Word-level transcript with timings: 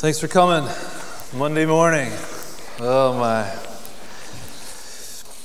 Thanks 0.00 0.20
for 0.20 0.28
coming. 0.28 0.64
Monday 1.34 1.66
morning. 1.66 2.12
Oh 2.78 3.18
my. 3.18 3.52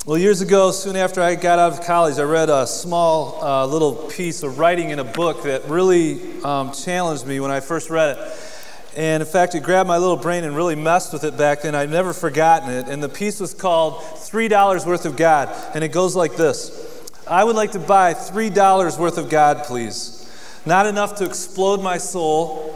Well, 0.06 0.20
years 0.20 0.42
ago, 0.42 0.70
soon 0.70 0.96
after 0.96 1.24
I 1.24 1.34
got 1.34 1.58
out 1.58 1.72
of 1.72 1.82
college, 1.84 2.20
I 2.20 2.22
read 2.22 2.52
a 2.52 2.68
small 2.68 3.44
uh, 3.44 3.66
little 3.66 3.96
piece 3.96 4.44
of 4.44 4.60
writing 4.60 4.92
in 4.92 5.00
a 5.00 5.04
book 5.04 5.42
that 5.46 5.68
really 5.68 6.40
um, 6.44 6.72
challenged 6.72 7.26
me 7.26 7.40
when 7.40 7.50
I 7.50 7.62
first 7.62 7.90
read 7.90 8.16
it. 8.16 8.94
And 8.96 9.24
in 9.24 9.28
fact, 9.28 9.56
it 9.56 9.64
grabbed 9.64 9.88
my 9.88 9.98
little 9.98 10.18
brain 10.18 10.44
and 10.44 10.56
really 10.56 10.76
messed 10.76 11.14
with 11.14 11.24
it 11.24 11.36
back 11.36 11.64
then. 11.64 11.74
I've 11.74 11.90
never 11.90 12.14
forgotten 12.14 12.70
it. 12.70 12.88
And 12.88 13.02
the 13.02 13.10
piece 13.10 13.40
was 13.40 13.56
called 13.56 13.96
$3 14.04 14.86
Worth 14.86 15.08
of 15.08 15.18
God. 15.18 15.50
And 15.74 15.84
it 15.84 15.92
goes 15.92 16.16
like 16.16 16.36
this 16.36 17.12
I 17.28 17.44
would 17.44 17.56
like 17.56 17.72
to 17.72 17.80
buy 17.80 18.14
$3 18.14 19.00
worth 19.00 19.18
of 19.18 19.32
God, 19.32 19.64
please. 19.64 20.20
Not 20.64 20.86
enough 20.86 21.16
to 21.16 21.26
explode 21.26 21.82
my 21.82 21.98
soul 21.98 22.73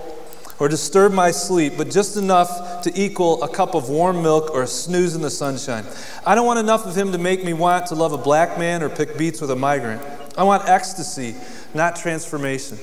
or 0.59 0.67
disturb 0.67 1.13
my 1.13 1.31
sleep, 1.31 1.73
but 1.77 1.89
just 1.89 2.17
enough 2.17 2.81
to 2.81 2.91
equal 2.99 3.43
a 3.43 3.49
cup 3.49 3.75
of 3.75 3.89
warm 3.89 4.23
milk 4.23 4.49
or 4.51 4.63
a 4.63 4.67
snooze 4.67 5.15
in 5.15 5.21
the 5.21 5.29
sunshine. 5.29 5.85
I 6.25 6.35
don't 6.35 6.45
want 6.45 6.59
enough 6.59 6.85
of 6.85 6.97
him 6.97 7.11
to 7.11 7.17
make 7.17 7.43
me 7.43 7.53
want 7.53 7.87
to 7.87 7.95
love 7.95 8.13
a 8.13 8.17
black 8.17 8.57
man 8.57 8.81
or 8.81 8.89
pick 8.89 9.17
beets 9.17 9.39
with 9.39 9.51
a 9.51 9.55
migrant. 9.55 10.01
I 10.37 10.43
want 10.43 10.67
ecstasy, 10.67 11.35
not 11.73 11.95
transformation. 11.95 12.77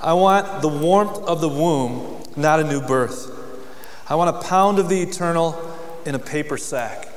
I 0.00 0.12
want 0.12 0.62
the 0.62 0.68
warmth 0.68 1.18
of 1.18 1.40
the 1.40 1.48
womb, 1.48 2.22
not 2.36 2.60
a 2.60 2.64
new 2.64 2.80
birth. 2.80 3.32
I 4.08 4.14
want 4.14 4.36
a 4.36 4.48
pound 4.48 4.78
of 4.78 4.88
the 4.88 5.00
eternal 5.00 5.56
in 6.04 6.14
a 6.14 6.18
paper 6.18 6.56
sack. 6.56 7.08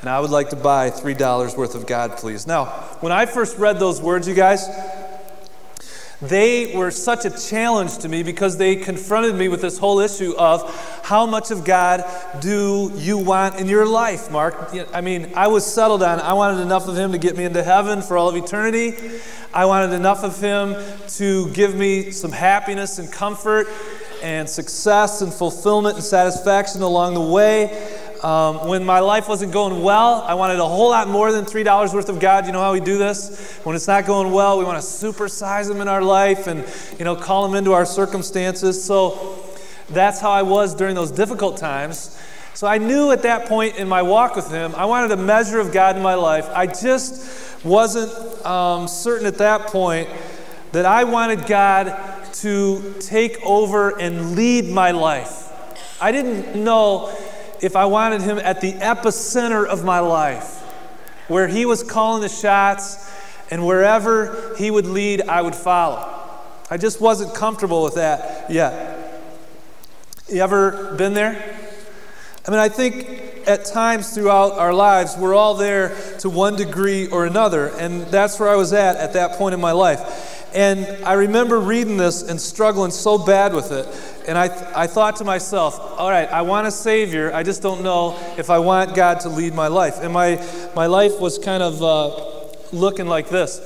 And 0.00 0.10
I 0.10 0.20
would 0.20 0.30
like 0.30 0.50
to 0.50 0.56
buy 0.56 0.90
$3 0.90 1.56
worth 1.56 1.74
of 1.74 1.86
God, 1.86 2.16
please. 2.18 2.46
Now, 2.46 2.66
when 3.00 3.12
I 3.12 3.26
first 3.26 3.58
read 3.58 3.78
those 3.78 4.00
words, 4.00 4.28
you 4.28 4.34
guys, 4.34 4.68
they 6.22 6.74
were 6.74 6.90
such 6.90 7.24
a 7.26 7.30
challenge 7.30 7.98
to 7.98 8.08
me 8.08 8.22
because 8.22 8.56
they 8.56 8.76
confronted 8.76 9.34
me 9.34 9.48
with 9.48 9.60
this 9.60 9.76
whole 9.76 10.00
issue 10.00 10.34
of 10.38 11.00
how 11.04 11.26
much 11.26 11.50
of 11.50 11.64
God 11.64 12.04
do 12.40 12.90
you 12.96 13.18
want 13.18 13.60
in 13.60 13.66
your 13.66 13.86
life, 13.86 14.30
Mark? 14.30 14.72
I 14.94 15.02
mean, 15.02 15.32
I 15.34 15.48
was 15.48 15.66
settled 15.66 16.02
on, 16.02 16.20
I 16.20 16.32
wanted 16.32 16.62
enough 16.62 16.88
of 16.88 16.96
Him 16.96 17.12
to 17.12 17.18
get 17.18 17.36
me 17.36 17.44
into 17.44 17.62
heaven 17.62 18.00
for 18.00 18.16
all 18.16 18.30
of 18.30 18.36
eternity. 18.36 18.94
I 19.52 19.66
wanted 19.66 19.92
enough 19.92 20.24
of 20.24 20.40
Him 20.40 20.74
to 21.08 21.50
give 21.50 21.74
me 21.74 22.10
some 22.10 22.32
happiness 22.32 22.98
and 22.98 23.12
comfort 23.12 23.68
and 24.22 24.48
success 24.48 25.20
and 25.20 25.32
fulfillment 25.32 25.96
and 25.96 26.04
satisfaction 26.04 26.82
along 26.82 27.14
the 27.14 27.20
way. 27.20 27.95
Um, 28.26 28.66
when 28.66 28.84
my 28.84 28.98
life 28.98 29.28
wasn't 29.28 29.52
going 29.52 29.84
well, 29.84 30.22
I 30.22 30.34
wanted 30.34 30.58
a 30.58 30.66
whole 30.66 30.90
lot 30.90 31.06
more 31.06 31.30
than 31.30 31.44
$3 31.44 31.94
worth 31.94 32.08
of 32.08 32.18
God. 32.18 32.44
You 32.46 32.50
know 32.50 32.60
how 32.60 32.72
we 32.72 32.80
do 32.80 32.98
this? 32.98 33.60
When 33.62 33.76
it's 33.76 33.86
not 33.86 34.04
going 34.04 34.32
well, 34.32 34.58
we 34.58 34.64
want 34.64 34.82
to 34.82 34.84
supersize 34.84 35.70
Him 35.70 35.80
in 35.80 35.86
our 35.86 36.02
life 36.02 36.48
and, 36.48 36.64
you 36.98 37.04
know, 37.04 37.14
call 37.14 37.46
Him 37.46 37.54
into 37.54 37.72
our 37.72 37.86
circumstances. 37.86 38.82
So 38.82 39.46
that's 39.90 40.20
how 40.20 40.32
I 40.32 40.42
was 40.42 40.74
during 40.74 40.96
those 40.96 41.12
difficult 41.12 41.56
times. 41.56 42.20
So 42.54 42.66
I 42.66 42.78
knew 42.78 43.12
at 43.12 43.22
that 43.22 43.46
point 43.46 43.76
in 43.76 43.86
my 43.86 44.02
walk 44.02 44.34
with 44.34 44.50
Him, 44.50 44.74
I 44.74 44.86
wanted 44.86 45.12
a 45.12 45.16
measure 45.16 45.60
of 45.60 45.72
God 45.72 45.94
in 45.94 46.02
my 46.02 46.14
life. 46.14 46.48
I 46.52 46.66
just 46.66 47.64
wasn't 47.64 48.44
um, 48.44 48.88
certain 48.88 49.28
at 49.28 49.38
that 49.38 49.68
point 49.68 50.08
that 50.72 50.84
I 50.84 51.04
wanted 51.04 51.46
God 51.46 51.96
to 52.42 52.96
take 52.98 53.40
over 53.44 53.96
and 54.00 54.34
lead 54.34 54.64
my 54.68 54.90
life. 54.90 55.44
I 56.00 56.10
didn't 56.10 56.62
know 56.62 57.15
if 57.60 57.76
I 57.76 57.86
wanted 57.86 58.22
him 58.22 58.38
at 58.38 58.60
the 58.60 58.72
epicenter 58.74 59.66
of 59.66 59.84
my 59.84 60.00
life, 60.00 60.62
where 61.28 61.48
he 61.48 61.66
was 61.66 61.82
calling 61.82 62.22
the 62.22 62.28
shots, 62.28 63.12
and 63.50 63.66
wherever 63.66 64.54
he 64.56 64.70
would 64.70 64.86
lead, 64.86 65.22
I 65.22 65.42
would 65.42 65.54
follow. 65.54 66.12
I 66.70 66.76
just 66.76 67.00
wasn't 67.00 67.34
comfortable 67.34 67.84
with 67.84 67.94
that 67.94 68.50
yet. 68.50 69.22
You 70.28 70.42
ever 70.42 70.94
been 70.96 71.14
there? 71.14 71.56
I 72.46 72.50
mean, 72.50 72.60
I 72.60 72.68
think 72.68 73.46
at 73.46 73.64
times 73.64 74.12
throughout 74.12 74.52
our 74.52 74.72
lives, 74.74 75.16
we're 75.16 75.34
all 75.34 75.54
there 75.54 75.96
to 76.18 76.30
one 76.30 76.56
degree 76.56 77.08
or 77.08 77.26
another, 77.26 77.68
and 77.78 78.02
that's 78.06 78.38
where 78.40 78.48
I 78.48 78.56
was 78.56 78.72
at 78.72 78.96
at 78.96 79.12
that 79.12 79.32
point 79.32 79.54
in 79.54 79.60
my 79.60 79.72
life. 79.72 80.52
And 80.54 81.04
I 81.04 81.14
remember 81.14 81.60
reading 81.60 81.96
this 81.96 82.22
and 82.22 82.40
struggling 82.40 82.90
so 82.90 83.18
bad 83.18 83.52
with 83.52 83.72
it. 83.72 83.86
And 84.26 84.36
I, 84.36 84.48
th- 84.48 84.60
I 84.74 84.86
thought 84.86 85.16
to 85.16 85.24
myself, 85.24 85.78
all 85.78 86.10
right, 86.10 86.28
I 86.28 86.42
want 86.42 86.66
a 86.66 86.70
Savior. 86.70 87.32
I 87.32 87.42
just 87.42 87.62
don't 87.62 87.82
know 87.82 88.18
if 88.36 88.50
I 88.50 88.58
want 88.58 88.94
God 88.94 89.20
to 89.20 89.28
lead 89.28 89.54
my 89.54 89.68
life. 89.68 89.98
And 90.00 90.12
my, 90.12 90.44
my 90.74 90.86
life 90.86 91.20
was 91.20 91.38
kind 91.38 91.62
of 91.62 91.82
uh, 91.82 92.76
looking 92.76 93.06
like 93.06 93.28
this. 93.28 93.60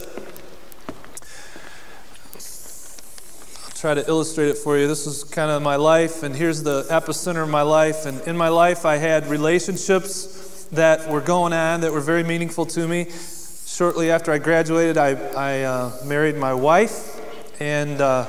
I'll 3.65 3.73
try 3.73 3.95
to 3.95 4.07
illustrate 4.07 4.49
it 4.49 4.59
for 4.59 4.77
you. 4.77 4.87
This 4.87 5.07
is 5.07 5.25
kind 5.25 5.51
of 5.51 5.63
my 5.63 5.77
life, 5.77 6.23
and 6.23 6.37
here's 6.37 6.63
the 6.63 6.83
epicenter 6.85 7.43
of 7.43 7.49
my 7.49 7.63
life. 7.63 8.05
And 8.05 8.21
in 8.29 8.37
my 8.37 8.49
life, 8.49 8.85
I 8.85 8.97
had 8.97 9.27
relationships 9.29 10.69
that 10.73 11.09
were 11.09 11.23
going 11.23 11.53
on 11.53 11.81
that 11.81 11.93
were 11.93 12.01
very 12.01 12.23
meaningful 12.23 12.67
to 12.67 12.87
me 12.87 13.09
shortly 13.67 14.11
after 14.11 14.31
I 14.31 14.37
graduated, 14.37 14.99
I, 14.99 15.13
I 15.35 15.63
uh, 15.63 15.93
married 16.05 16.37
my 16.37 16.53
wife, 16.53 17.19
and 17.63 18.01
uh, 18.01 18.27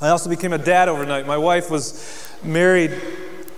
I 0.00 0.10
also 0.10 0.30
became 0.30 0.52
a 0.52 0.58
dad 0.58 0.88
overnight. 0.88 1.26
My 1.26 1.38
wife 1.38 1.70
was 1.70 2.32
married 2.44 2.92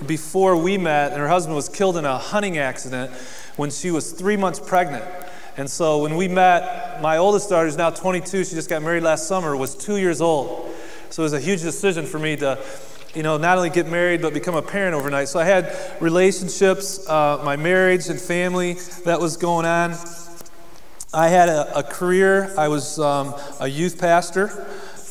before 0.07 0.57
we 0.57 0.79
met, 0.79 1.13
and 1.13 1.21
her 1.21 1.29
husband 1.29 1.55
was 1.55 1.69
killed 1.69 1.99
in 1.99 2.07
a 2.07 2.17
hunting 2.17 2.57
accident 2.57 3.13
when 3.57 3.71
she 3.71 3.91
was 3.91 4.13
three 4.13 4.39
months 4.39 4.59
pregnant. 4.59 5.05
And 5.59 5.69
so 5.69 6.03
when 6.03 6.17
we 6.17 6.29
met, 6.29 7.03
my 7.03 7.19
oldest 7.19 7.51
daughter 7.51 7.67
is 7.67 7.77
now 7.77 7.91
22, 7.91 8.45
she 8.45 8.55
just 8.55 8.71
got 8.71 8.81
married 8.83 9.03
last 9.03 9.29
summer, 9.29 9.55
was 9.55 9.75
two 9.75 9.99
years 9.99 10.23
old. 10.23 10.73
So 11.11 11.23
it 11.23 11.25
was 11.25 11.33
a 11.35 11.41
huge 11.41 11.61
decision 11.61 12.07
for 12.07 12.19
me 12.19 12.37
to 12.37 12.59
you 13.15 13.23
know, 13.23 13.37
not 13.37 13.57
only 13.59 13.71
get 13.71 13.89
married, 13.89 14.23
but 14.23 14.33
become 14.33 14.55
a 14.55 14.63
parent 14.63 14.95
overnight. 14.95 15.29
So 15.29 15.41
I 15.41 15.45
had 15.45 15.77
relationships, 16.01 17.07
uh, 17.09 17.43
my 17.45 17.57
marriage 17.57 18.09
and 18.09 18.21
family 18.21 18.75
that 19.05 19.21
was 19.21 19.37
going 19.37 19.67
on. 19.67 19.97
I 21.13 21.29
had 21.29 21.49
a, 21.49 21.81
a 21.81 21.83
career. 21.83 22.55
I 22.57 22.69
was 22.69 23.01
um, 23.01 23.35
a 23.59 23.67
youth 23.67 23.99
pastor 23.99 24.49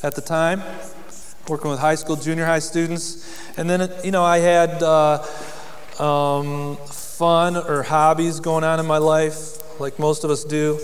at 0.01 0.15
the 0.15 0.21
time, 0.21 0.61
working 1.49 1.71
with 1.71 1.79
high 1.79 1.95
school, 1.95 2.15
junior 2.15 2.45
high 2.45 2.59
students. 2.59 3.41
And 3.57 3.69
then, 3.69 3.91
you 4.03 4.11
know, 4.11 4.23
I 4.23 4.37
had 4.37 4.83
uh, 4.83 5.25
um, 5.99 6.77
fun 6.77 7.57
or 7.57 7.83
hobbies 7.83 8.39
going 8.39 8.63
on 8.63 8.79
in 8.79 8.85
my 8.85 8.99
life, 8.99 9.79
like 9.79 9.97
most 9.97 10.23
of 10.23 10.29
us 10.29 10.43
do. 10.43 10.79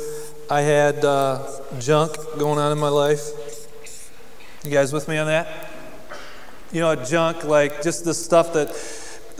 I 0.50 0.62
had 0.62 1.06
uh, 1.06 1.62
junk 1.80 2.16
going 2.38 2.60
on 2.60 2.72
in 2.72 2.80
my 2.80 2.90
life. 2.90 3.22
You 4.64 4.72
guys 4.72 4.92
with 4.92 5.08
me 5.08 5.18
on 5.18 5.28
that? 5.28 5.48
You 6.72 6.82
know, 6.82 6.96
junk, 6.96 7.44
like 7.44 7.84
just 7.84 8.04
the 8.04 8.14
stuff 8.14 8.54
that 8.54 8.70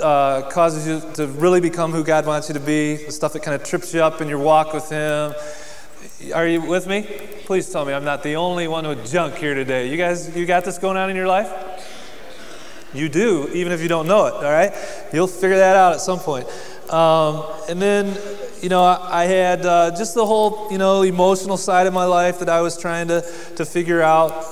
uh, 0.02 0.50
causes 0.50 0.88
you 0.88 1.14
to 1.14 1.28
really 1.28 1.62
become 1.62 1.92
who 1.92 2.04
God 2.04 2.26
wants 2.26 2.50
you 2.50 2.54
to 2.54 2.60
be, 2.60 2.96
the 2.96 3.12
stuff 3.12 3.34
that 3.34 3.44
kind 3.44 3.60
of 3.60 3.68
trips 3.68 3.94
you 3.94 4.02
up 4.02 4.22
in 4.22 4.30
your 4.30 4.40
walk 4.40 4.74
with 4.74 4.90
Him, 4.90 5.34
are 6.34 6.48
you 6.48 6.62
with 6.62 6.88
me? 6.88 7.04
Please 7.46 7.70
tell 7.72 7.86
me 7.86 7.94
I'm 7.94 8.04
not 8.04 8.24
the 8.24 8.36
only 8.36 8.68
one 8.68 8.88
with 8.88 9.10
junk 9.10 9.36
here 9.36 9.54
today. 9.54 9.90
You 9.90 9.98
guys, 9.98 10.36
you 10.36 10.46
got 10.46 10.66
this 10.66 10.78
going 10.78 10.98
on 10.98 11.10
in 11.10 11.16
your 11.16 11.28
life? 11.28 11.52
You 12.94 13.10
do, 13.10 13.50
even 13.54 13.72
if 13.72 13.82
you 13.82 13.88
don't 13.88 14.08
know 14.08 14.26
it, 14.28 14.34
all 14.34 14.44
right? 14.44 14.74
You'll 15.12 15.28
figure 15.28 15.58
that 15.58 15.76
out 15.76 15.94
at 15.94 16.02
some 16.02 16.20
point. 16.20 16.48
Um, 16.92 17.46
and 17.70 17.82
then, 17.82 18.18
you 18.62 18.70
know, 18.70 18.84
I, 18.84 19.24
I 19.24 19.26
had 19.26 19.66
uh, 19.66 19.92
just 19.92 20.16
the 20.16 20.26
whole, 20.26 20.72
you 20.72 20.78
know, 20.78 21.02
emotional 21.02 21.58
side 21.58 21.88
of 21.88 21.94
my 21.94 22.06
life 22.06 22.40
that 22.40 22.50
I 22.50 22.62
was 22.62 22.78
trying 22.78 23.10
to, 23.10 23.22
to 23.58 23.66
figure 23.66 24.02
out. 24.02 24.46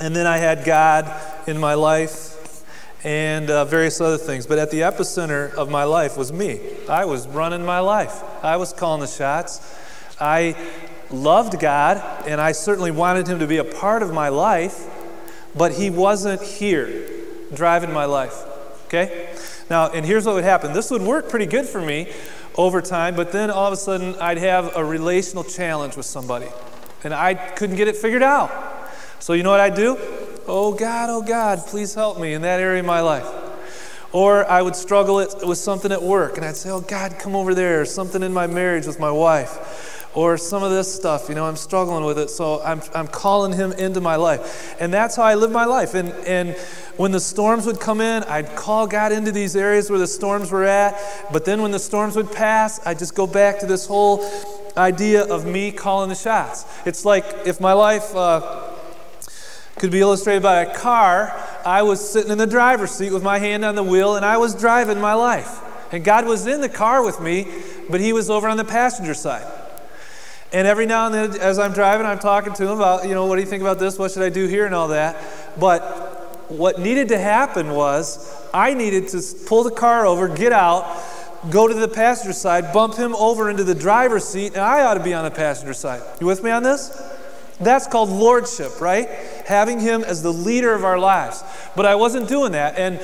And 0.00 0.16
then 0.16 0.26
I 0.26 0.38
had 0.38 0.64
God 0.64 1.12
in 1.46 1.58
my 1.58 1.74
life 1.74 2.64
and 3.04 3.50
uh, 3.50 3.64
various 3.64 4.00
other 4.00 4.18
things. 4.18 4.46
But 4.46 4.58
at 4.58 4.70
the 4.70 4.80
epicenter 4.80 5.52
of 5.54 5.68
my 5.70 5.84
life 5.84 6.16
was 6.16 6.32
me. 6.32 6.60
I 6.88 7.04
was 7.04 7.28
running 7.28 7.64
my 7.64 7.80
life, 7.80 8.22
I 8.42 8.56
was 8.56 8.72
calling 8.72 9.00
the 9.00 9.06
shots. 9.06 9.78
I 10.22 10.56
loved 11.10 11.60
God, 11.60 12.02
and 12.26 12.40
I 12.40 12.52
certainly 12.52 12.90
wanted 12.90 13.26
Him 13.26 13.40
to 13.40 13.46
be 13.46 13.58
a 13.58 13.64
part 13.64 14.02
of 14.02 14.12
my 14.12 14.28
life, 14.28 14.86
but 15.54 15.72
He 15.72 15.90
wasn't 15.90 16.42
here 16.42 17.08
driving 17.52 17.92
my 17.92 18.04
life. 18.04 18.34
Okay? 18.86 19.34
Now, 19.68 19.90
and 19.90 20.06
here's 20.06 20.24
what 20.24 20.34
would 20.34 20.44
happen 20.44 20.72
this 20.72 20.90
would 20.90 21.02
work 21.02 21.28
pretty 21.28 21.46
good 21.46 21.66
for 21.66 21.80
me 21.80 22.12
over 22.56 22.80
time, 22.80 23.16
but 23.16 23.32
then 23.32 23.50
all 23.50 23.66
of 23.66 23.72
a 23.72 23.76
sudden 23.76 24.14
I'd 24.16 24.38
have 24.38 24.76
a 24.76 24.84
relational 24.84 25.44
challenge 25.44 25.96
with 25.96 26.06
somebody, 26.06 26.48
and 27.04 27.12
I 27.12 27.34
couldn't 27.34 27.76
get 27.76 27.88
it 27.88 27.96
figured 27.96 28.22
out. 28.22 28.50
So, 29.18 29.32
you 29.34 29.42
know 29.42 29.50
what 29.50 29.60
I'd 29.60 29.74
do? 29.74 29.98
Oh 30.46 30.72
God, 30.72 31.08
oh 31.10 31.22
God, 31.22 31.60
please 31.66 31.94
help 31.94 32.18
me 32.18 32.32
in 32.32 32.42
that 32.42 32.60
area 32.60 32.80
of 32.80 32.86
my 32.86 33.00
life. 33.00 33.26
Or 34.12 34.44
I 34.50 34.60
would 34.60 34.76
struggle 34.76 35.16
with 35.16 35.58
something 35.58 35.90
at 35.90 36.02
work, 36.02 36.36
and 36.36 36.44
I'd 36.44 36.56
say, 36.56 36.70
Oh 36.70 36.80
God, 36.80 37.18
come 37.18 37.34
over 37.34 37.54
there, 37.54 37.84
something 37.86 38.22
in 38.22 38.32
my 38.32 38.46
marriage 38.46 38.86
with 38.86 39.00
my 39.00 39.10
wife 39.10 39.91
or 40.14 40.36
some 40.36 40.62
of 40.62 40.70
this 40.70 40.94
stuff, 40.94 41.28
you 41.28 41.34
know, 41.34 41.46
I'm 41.46 41.56
struggling 41.56 42.04
with 42.04 42.18
it, 42.18 42.28
so 42.28 42.62
I'm, 42.62 42.82
I'm 42.94 43.06
calling 43.06 43.52
him 43.52 43.72
into 43.72 44.00
my 44.00 44.16
life. 44.16 44.76
And 44.80 44.92
that's 44.92 45.16
how 45.16 45.22
I 45.22 45.34
live 45.34 45.50
my 45.50 45.64
life. 45.64 45.94
And, 45.94 46.10
and 46.26 46.50
when 46.96 47.12
the 47.12 47.20
storms 47.20 47.64
would 47.66 47.80
come 47.80 48.00
in, 48.00 48.22
I'd 48.24 48.54
call 48.54 48.86
God 48.86 49.12
into 49.12 49.32
these 49.32 49.56
areas 49.56 49.88
where 49.88 49.98
the 49.98 50.06
storms 50.06 50.50
were 50.50 50.64
at. 50.64 51.00
But 51.32 51.46
then 51.46 51.62
when 51.62 51.70
the 51.70 51.78
storms 51.78 52.14
would 52.16 52.30
pass, 52.30 52.84
I'd 52.86 52.98
just 52.98 53.14
go 53.14 53.26
back 53.26 53.58
to 53.60 53.66
this 53.66 53.86
whole 53.86 54.22
idea 54.76 55.24
of 55.24 55.46
me 55.46 55.72
calling 55.72 56.10
the 56.10 56.14
shots. 56.14 56.66
It's 56.86 57.04
like 57.04 57.24
if 57.46 57.58
my 57.60 57.72
life 57.72 58.14
uh, 58.14 58.70
could 59.76 59.90
be 59.90 60.00
illustrated 60.00 60.42
by 60.42 60.62
a 60.62 60.74
car, 60.76 61.32
I 61.64 61.82
was 61.82 62.06
sitting 62.06 62.30
in 62.30 62.38
the 62.38 62.46
driver's 62.46 62.90
seat 62.90 63.12
with 63.12 63.22
my 63.22 63.38
hand 63.38 63.64
on 63.64 63.76
the 63.76 63.82
wheel 63.82 64.16
and 64.16 64.26
I 64.26 64.36
was 64.36 64.54
driving 64.54 65.00
my 65.00 65.14
life. 65.14 65.60
And 65.90 66.04
God 66.04 66.26
was 66.26 66.46
in 66.46 66.60
the 66.60 66.68
car 66.68 67.04
with 67.04 67.20
me, 67.20 67.46
but 67.88 68.00
He 68.00 68.12
was 68.12 68.28
over 68.28 68.48
on 68.48 68.56
the 68.58 68.64
passenger 68.64 69.14
side. 69.14 69.61
And 70.52 70.66
every 70.66 70.86
now 70.86 71.06
and 71.06 71.14
then, 71.14 71.40
as 71.40 71.58
I'm 71.58 71.72
driving, 71.72 72.06
I'm 72.06 72.18
talking 72.18 72.52
to 72.54 72.64
Him 72.64 72.76
about, 72.78 73.08
you 73.08 73.14
know, 73.14 73.26
what 73.26 73.36
do 73.36 73.42
you 73.42 73.48
think 73.48 73.62
about 73.62 73.78
this? 73.78 73.98
What 73.98 74.10
should 74.10 74.22
I 74.22 74.28
do 74.28 74.46
here? 74.46 74.66
And 74.66 74.74
all 74.74 74.88
that. 74.88 75.16
But 75.58 75.80
what 76.50 76.78
needed 76.78 77.08
to 77.08 77.18
happen 77.18 77.70
was 77.70 78.34
I 78.52 78.74
needed 78.74 79.08
to 79.08 79.22
pull 79.46 79.64
the 79.64 79.70
car 79.70 80.06
over, 80.06 80.28
get 80.28 80.52
out, 80.52 81.02
go 81.50 81.66
to 81.66 81.74
the 81.74 81.88
passenger 81.88 82.32
side, 82.32 82.72
bump 82.72 82.96
him 82.96 83.14
over 83.16 83.50
into 83.50 83.64
the 83.64 83.74
driver's 83.74 84.24
seat, 84.24 84.52
and 84.52 84.60
I 84.60 84.84
ought 84.84 84.94
to 84.94 85.02
be 85.02 85.14
on 85.14 85.24
the 85.24 85.30
passenger 85.30 85.74
side. 85.74 86.02
You 86.20 86.26
with 86.26 86.42
me 86.42 86.50
on 86.50 86.62
this? 86.62 86.90
That's 87.58 87.86
called 87.86 88.10
lordship, 88.10 88.80
right? 88.80 89.08
Having 89.46 89.80
him 89.80 90.04
as 90.04 90.22
the 90.22 90.32
leader 90.32 90.74
of 90.74 90.84
our 90.84 90.98
lives. 90.98 91.42
But 91.76 91.86
I 91.86 91.94
wasn't 91.94 92.28
doing 92.28 92.52
that. 92.52 92.76
And 92.76 93.00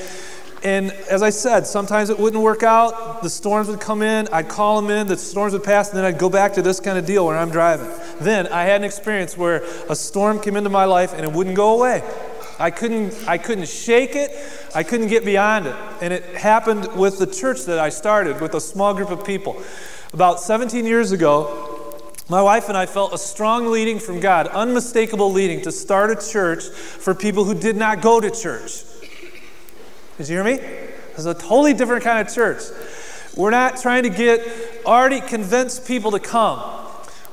and 0.64 0.90
as 1.08 1.22
I 1.22 1.30
said, 1.30 1.66
sometimes 1.66 2.10
it 2.10 2.18
wouldn't 2.18 2.42
work 2.42 2.62
out. 2.62 3.22
The 3.22 3.30
storms 3.30 3.68
would 3.68 3.80
come 3.80 4.02
in. 4.02 4.28
I'd 4.32 4.48
call 4.48 4.80
them 4.80 4.90
in. 4.90 5.06
The 5.06 5.16
storms 5.16 5.52
would 5.52 5.62
pass, 5.62 5.90
and 5.90 5.98
then 5.98 6.04
I'd 6.04 6.18
go 6.18 6.28
back 6.28 6.54
to 6.54 6.62
this 6.62 6.80
kind 6.80 6.98
of 6.98 7.06
deal 7.06 7.26
where 7.26 7.36
I'm 7.36 7.50
driving. 7.50 7.88
Then 8.20 8.48
I 8.48 8.64
had 8.64 8.80
an 8.80 8.84
experience 8.84 9.36
where 9.36 9.62
a 9.88 9.94
storm 9.94 10.40
came 10.40 10.56
into 10.56 10.70
my 10.70 10.84
life 10.84 11.12
and 11.12 11.24
it 11.24 11.32
wouldn't 11.32 11.56
go 11.56 11.76
away. 11.76 12.02
I 12.58 12.72
couldn't, 12.72 13.14
I 13.28 13.38
couldn't 13.38 13.68
shake 13.68 14.16
it. 14.16 14.32
I 14.74 14.82
couldn't 14.82 15.08
get 15.08 15.24
beyond 15.24 15.68
it. 15.68 15.76
And 16.02 16.12
it 16.12 16.24
happened 16.34 16.88
with 16.96 17.18
the 17.18 17.26
church 17.26 17.64
that 17.66 17.78
I 17.78 17.88
started 17.88 18.40
with 18.40 18.54
a 18.54 18.60
small 18.60 18.94
group 18.94 19.10
of 19.10 19.24
people. 19.24 19.62
About 20.12 20.40
17 20.40 20.84
years 20.84 21.12
ago, 21.12 21.94
my 22.28 22.42
wife 22.42 22.68
and 22.68 22.76
I 22.76 22.86
felt 22.86 23.14
a 23.14 23.18
strong 23.18 23.70
leading 23.70 24.00
from 24.00 24.18
God, 24.18 24.48
unmistakable 24.48 25.30
leading, 25.30 25.62
to 25.62 25.72
start 25.72 26.10
a 26.10 26.16
church 26.16 26.64
for 26.64 27.14
people 27.14 27.44
who 27.44 27.54
did 27.54 27.76
not 27.76 28.02
go 28.02 28.20
to 28.20 28.30
church. 28.30 28.82
Did 30.18 30.28
you 30.28 30.34
hear 30.34 30.44
me? 30.44 30.56
This 30.56 31.18
is 31.18 31.26
a 31.26 31.34
totally 31.34 31.74
different 31.74 32.02
kind 32.02 32.26
of 32.26 32.34
church. 32.34 32.62
We're 33.36 33.52
not 33.52 33.80
trying 33.80 34.02
to 34.02 34.10
get 34.10 34.84
already 34.84 35.20
convinced 35.20 35.86
people 35.86 36.10
to 36.10 36.18
come. 36.18 36.60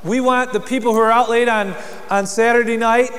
We 0.03 0.21
want 0.21 0.53
the 0.53 0.59
people 0.59 0.93
who 0.93 0.99
are 0.99 1.11
out 1.11 1.27
late 1.27 1.49
on, 1.49 1.75
on 2.11 2.27
Saturday 2.27 2.77
night 2.77 3.09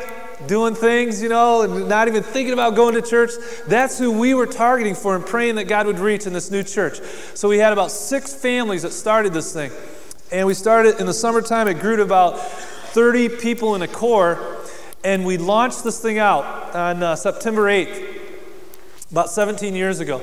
doing 0.46 0.76
things, 0.76 1.20
you 1.20 1.28
know, 1.28 1.62
and 1.62 1.88
not 1.88 2.06
even 2.06 2.22
thinking 2.22 2.52
about 2.52 2.76
going 2.76 2.94
to 2.94 3.02
church. 3.02 3.32
That's 3.66 3.98
who 3.98 4.12
we 4.12 4.34
were 4.34 4.46
targeting 4.46 4.94
for 4.94 5.16
and 5.16 5.26
praying 5.26 5.56
that 5.56 5.64
God 5.64 5.86
would 5.88 5.98
reach 5.98 6.28
in 6.28 6.32
this 6.32 6.48
new 6.48 6.62
church. 6.62 7.00
So 7.34 7.48
we 7.48 7.58
had 7.58 7.72
about 7.72 7.90
six 7.90 8.32
families 8.32 8.82
that 8.82 8.92
started 8.92 9.32
this 9.32 9.52
thing. 9.52 9.72
And 10.30 10.46
we 10.46 10.54
started 10.54 11.00
in 11.00 11.06
the 11.06 11.14
summertime, 11.14 11.66
it 11.66 11.80
grew 11.80 11.96
to 11.96 12.02
about 12.02 12.40
30 12.40 13.30
people 13.30 13.74
in 13.74 13.82
a 13.82 13.88
core. 13.88 14.64
And 15.02 15.26
we 15.26 15.38
launched 15.38 15.82
this 15.82 16.00
thing 16.00 16.20
out 16.20 16.44
on 16.72 17.02
uh, 17.02 17.16
September 17.16 17.62
8th, 17.62 18.15
about 19.10 19.30
17 19.30 19.74
years 19.74 20.00
ago. 20.00 20.20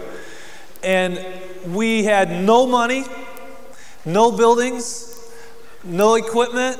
And 0.83 1.19
we 1.67 2.03
had 2.03 2.29
no 2.29 2.67
money, 2.67 3.05
no 4.05 4.31
buildings, 4.31 5.09
no 5.83 6.15
equipment, 6.15 6.79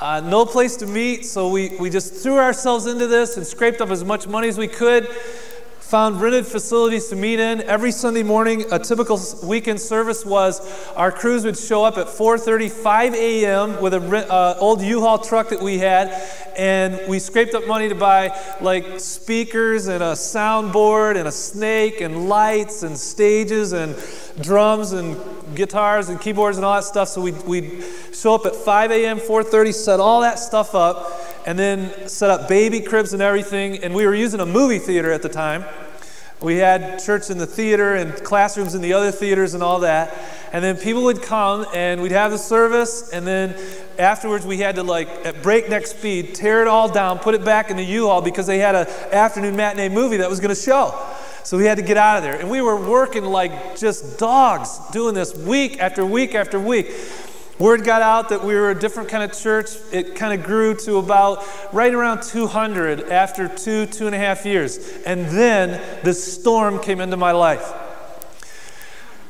uh, 0.00 0.20
no 0.20 0.46
place 0.46 0.76
to 0.76 0.86
meet. 0.86 1.26
So 1.26 1.50
we, 1.50 1.76
we 1.78 1.90
just 1.90 2.14
threw 2.14 2.38
ourselves 2.38 2.86
into 2.86 3.06
this 3.06 3.36
and 3.36 3.46
scraped 3.46 3.80
up 3.80 3.90
as 3.90 4.04
much 4.04 4.26
money 4.26 4.48
as 4.48 4.58
we 4.58 4.68
could 4.68 5.08
found 5.92 6.22
rented 6.22 6.46
facilities 6.46 7.08
to 7.08 7.14
meet 7.14 7.38
in 7.38 7.60
every 7.64 7.92
sunday 7.92 8.22
morning 8.22 8.64
a 8.72 8.78
typical 8.78 9.20
weekend 9.42 9.78
service 9.78 10.24
was 10.24 10.88
our 10.94 11.12
crews 11.12 11.44
would 11.44 11.58
show 11.58 11.84
up 11.84 11.98
at 11.98 12.06
4.35 12.06 13.12
a.m 13.12 13.78
with 13.78 13.92
an 13.92 14.14
uh, 14.14 14.56
old 14.58 14.80
u-haul 14.80 15.18
truck 15.18 15.50
that 15.50 15.60
we 15.60 15.76
had 15.76 16.08
and 16.56 17.00
we 17.08 17.18
scraped 17.18 17.54
up 17.54 17.66
money 17.66 17.88
to 17.88 17.94
buy 17.94 18.36
like 18.60 19.00
speakers 19.00 19.86
and 19.86 20.02
a 20.02 20.12
soundboard 20.12 21.16
and 21.16 21.28
a 21.28 21.32
snake 21.32 22.00
and 22.00 22.28
lights 22.28 22.82
and 22.82 22.96
stages 22.96 23.72
and 23.72 23.96
drums 24.40 24.92
and 24.92 25.16
guitars 25.54 26.08
and 26.08 26.20
keyboards 26.20 26.56
and 26.56 26.64
all 26.64 26.74
that 26.74 26.84
stuff. 26.84 27.08
So 27.08 27.20
we'd, 27.20 27.42
we'd 27.44 27.84
show 28.12 28.34
up 28.34 28.46
at 28.46 28.54
5 28.54 28.90
a.m 28.90 29.18
4.30 29.18 29.74
set 29.74 30.00
all 30.00 30.20
that 30.20 30.38
stuff 30.38 30.74
up 30.74 31.10
and 31.46 31.58
then 31.58 32.08
set 32.08 32.30
up 32.30 32.48
baby 32.48 32.80
cribs 32.80 33.12
and 33.12 33.22
everything. 33.22 33.78
And 33.78 33.94
we 33.94 34.06
were 34.06 34.14
using 34.14 34.40
a 34.40 34.46
movie 34.46 34.78
theater 34.78 35.12
at 35.12 35.22
the 35.22 35.28
time 35.28 35.64
we 36.42 36.56
had 36.56 36.98
church 36.98 37.30
in 37.30 37.38
the 37.38 37.46
theater 37.46 37.94
and 37.94 38.12
classrooms 38.24 38.74
in 38.74 38.82
the 38.82 38.92
other 38.92 39.12
theaters 39.12 39.54
and 39.54 39.62
all 39.62 39.80
that. 39.80 40.12
And 40.52 40.62
then 40.62 40.76
people 40.76 41.04
would 41.04 41.22
come 41.22 41.66
and 41.72 42.02
we'd 42.02 42.12
have 42.12 42.32
the 42.32 42.38
service. 42.38 43.10
And 43.10 43.26
then 43.26 43.56
afterwards, 43.98 44.44
we 44.44 44.58
had 44.58 44.74
to, 44.76 44.82
like, 44.82 45.08
at 45.24 45.42
breakneck 45.42 45.86
speed, 45.86 46.34
tear 46.34 46.62
it 46.62 46.68
all 46.68 46.90
down, 46.90 47.20
put 47.20 47.34
it 47.34 47.44
back 47.44 47.70
in 47.70 47.76
the 47.76 47.84
U 47.84 48.08
Haul 48.08 48.22
because 48.22 48.46
they 48.46 48.58
had 48.58 48.74
an 48.74 48.86
afternoon 49.12 49.56
matinee 49.56 49.88
movie 49.88 50.18
that 50.18 50.28
was 50.28 50.40
going 50.40 50.54
to 50.54 50.60
show. 50.60 50.98
So 51.44 51.56
we 51.56 51.64
had 51.64 51.78
to 51.78 51.82
get 51.82 51.96
out 51.96 52.18
of 52.18 52.22
there. 52.22 52.38
And 52.38 52.50
we 52.50 52.60
were 52.60 52.76
working 52.76 53.24
like 53.24 53.76
just 53.76 54.18
dogs 54.18 54.78
doing 54.90 55.14
this 55.14 55.34
week 55.34 55.80
after 55.80 56.04
week 56.04 56.34
after 56.34 56.58
week. 56.58 56.92
Word 57.62 57.84
got 57.84 58.02
out 58.02 58.30
that 58.30 58.42
we 58.42 58.56
were 58.56 58.72
a 58.72 58.74
different 58.74 59.08
kind 59.08 59.22
of 59.22 59.38
church. 59.38 59.68
It 59.92 60.16
kind 60.16 60.36
of 60.36 60.44
grew 60.44 60.74
to 60.78 60.96
about 60.96 61.46
right 61.72 61.94
around 61.94 62.24
200 62.24 63.02
after 63.08 63.46
two, 63.46 63.86
two 63.86 64.06
and 64.06 64.16
a 64.16 64.18
half 64.18 64.44
years. 64.44 64.78
And 65.06 65.26
then 65.26 65.80
this 66.02 66.40
storm 66.40 66.80
came 66.80 67.00
into 67.00 67.16
my 67.16 67.30
life. 67.30 67.72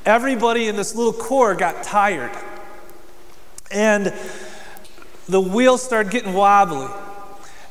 Everybody 0.06 0.67
in 0.69 0.76
this 0.76 0.94
little 0.94 1.12
core 1.12 1.55
got 1.55 1.82
tired. 1.82 2.34
And 3.70 4.14
the 5.29 5.40
wheels 5.43 5.82
started 5.82 6.11
getting 6.11 6.32
wobbly. 6.32 6.88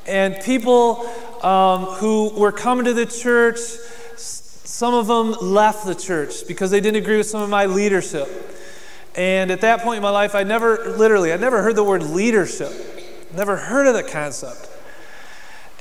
And 0.05 0.35
people 0.43 1.11
um, 1.41 1.85
who 1.85 2.39
were 2.39 2.51
coming 2.51 2.85
to 2.85 2.93
the 2.93 3.07
church, 3.07 3.57
some 4.15 4.93
of 4.93 5.07
them 5.07 5.31
left 5.41 5.87
the 5.87 5.95
church 5.95 6.47
because 6.47 6.69
they 6.69 6.81
didn't 6.81 7.01
agree 7.01 7.17
with 7.17 7.25
some 7.27 7.41
of 7.41 7.49
my 7.49 7.65
leadership. 7.65 8.50
And 9.15 9.51
at 9.51 9.61
that 9.61 9.81
point 9.81 9.97
in 9.97 10.03
my 10.03 10.09
life, 10.09 10.35
I 10.35 10.43
never, 10.43 10.95
literally, 10.97 11.33
I 11.33 11.37
never 11.37 11.61
heard 11.61 11.75
the 11.75 11.83
word 11.83 12.03
leadership, 12.03 12.71
never 13.35 13.57
heard 13.57 13.87
of 13.87 13.93
the 13.93 14.03
concept. 14.03 14.69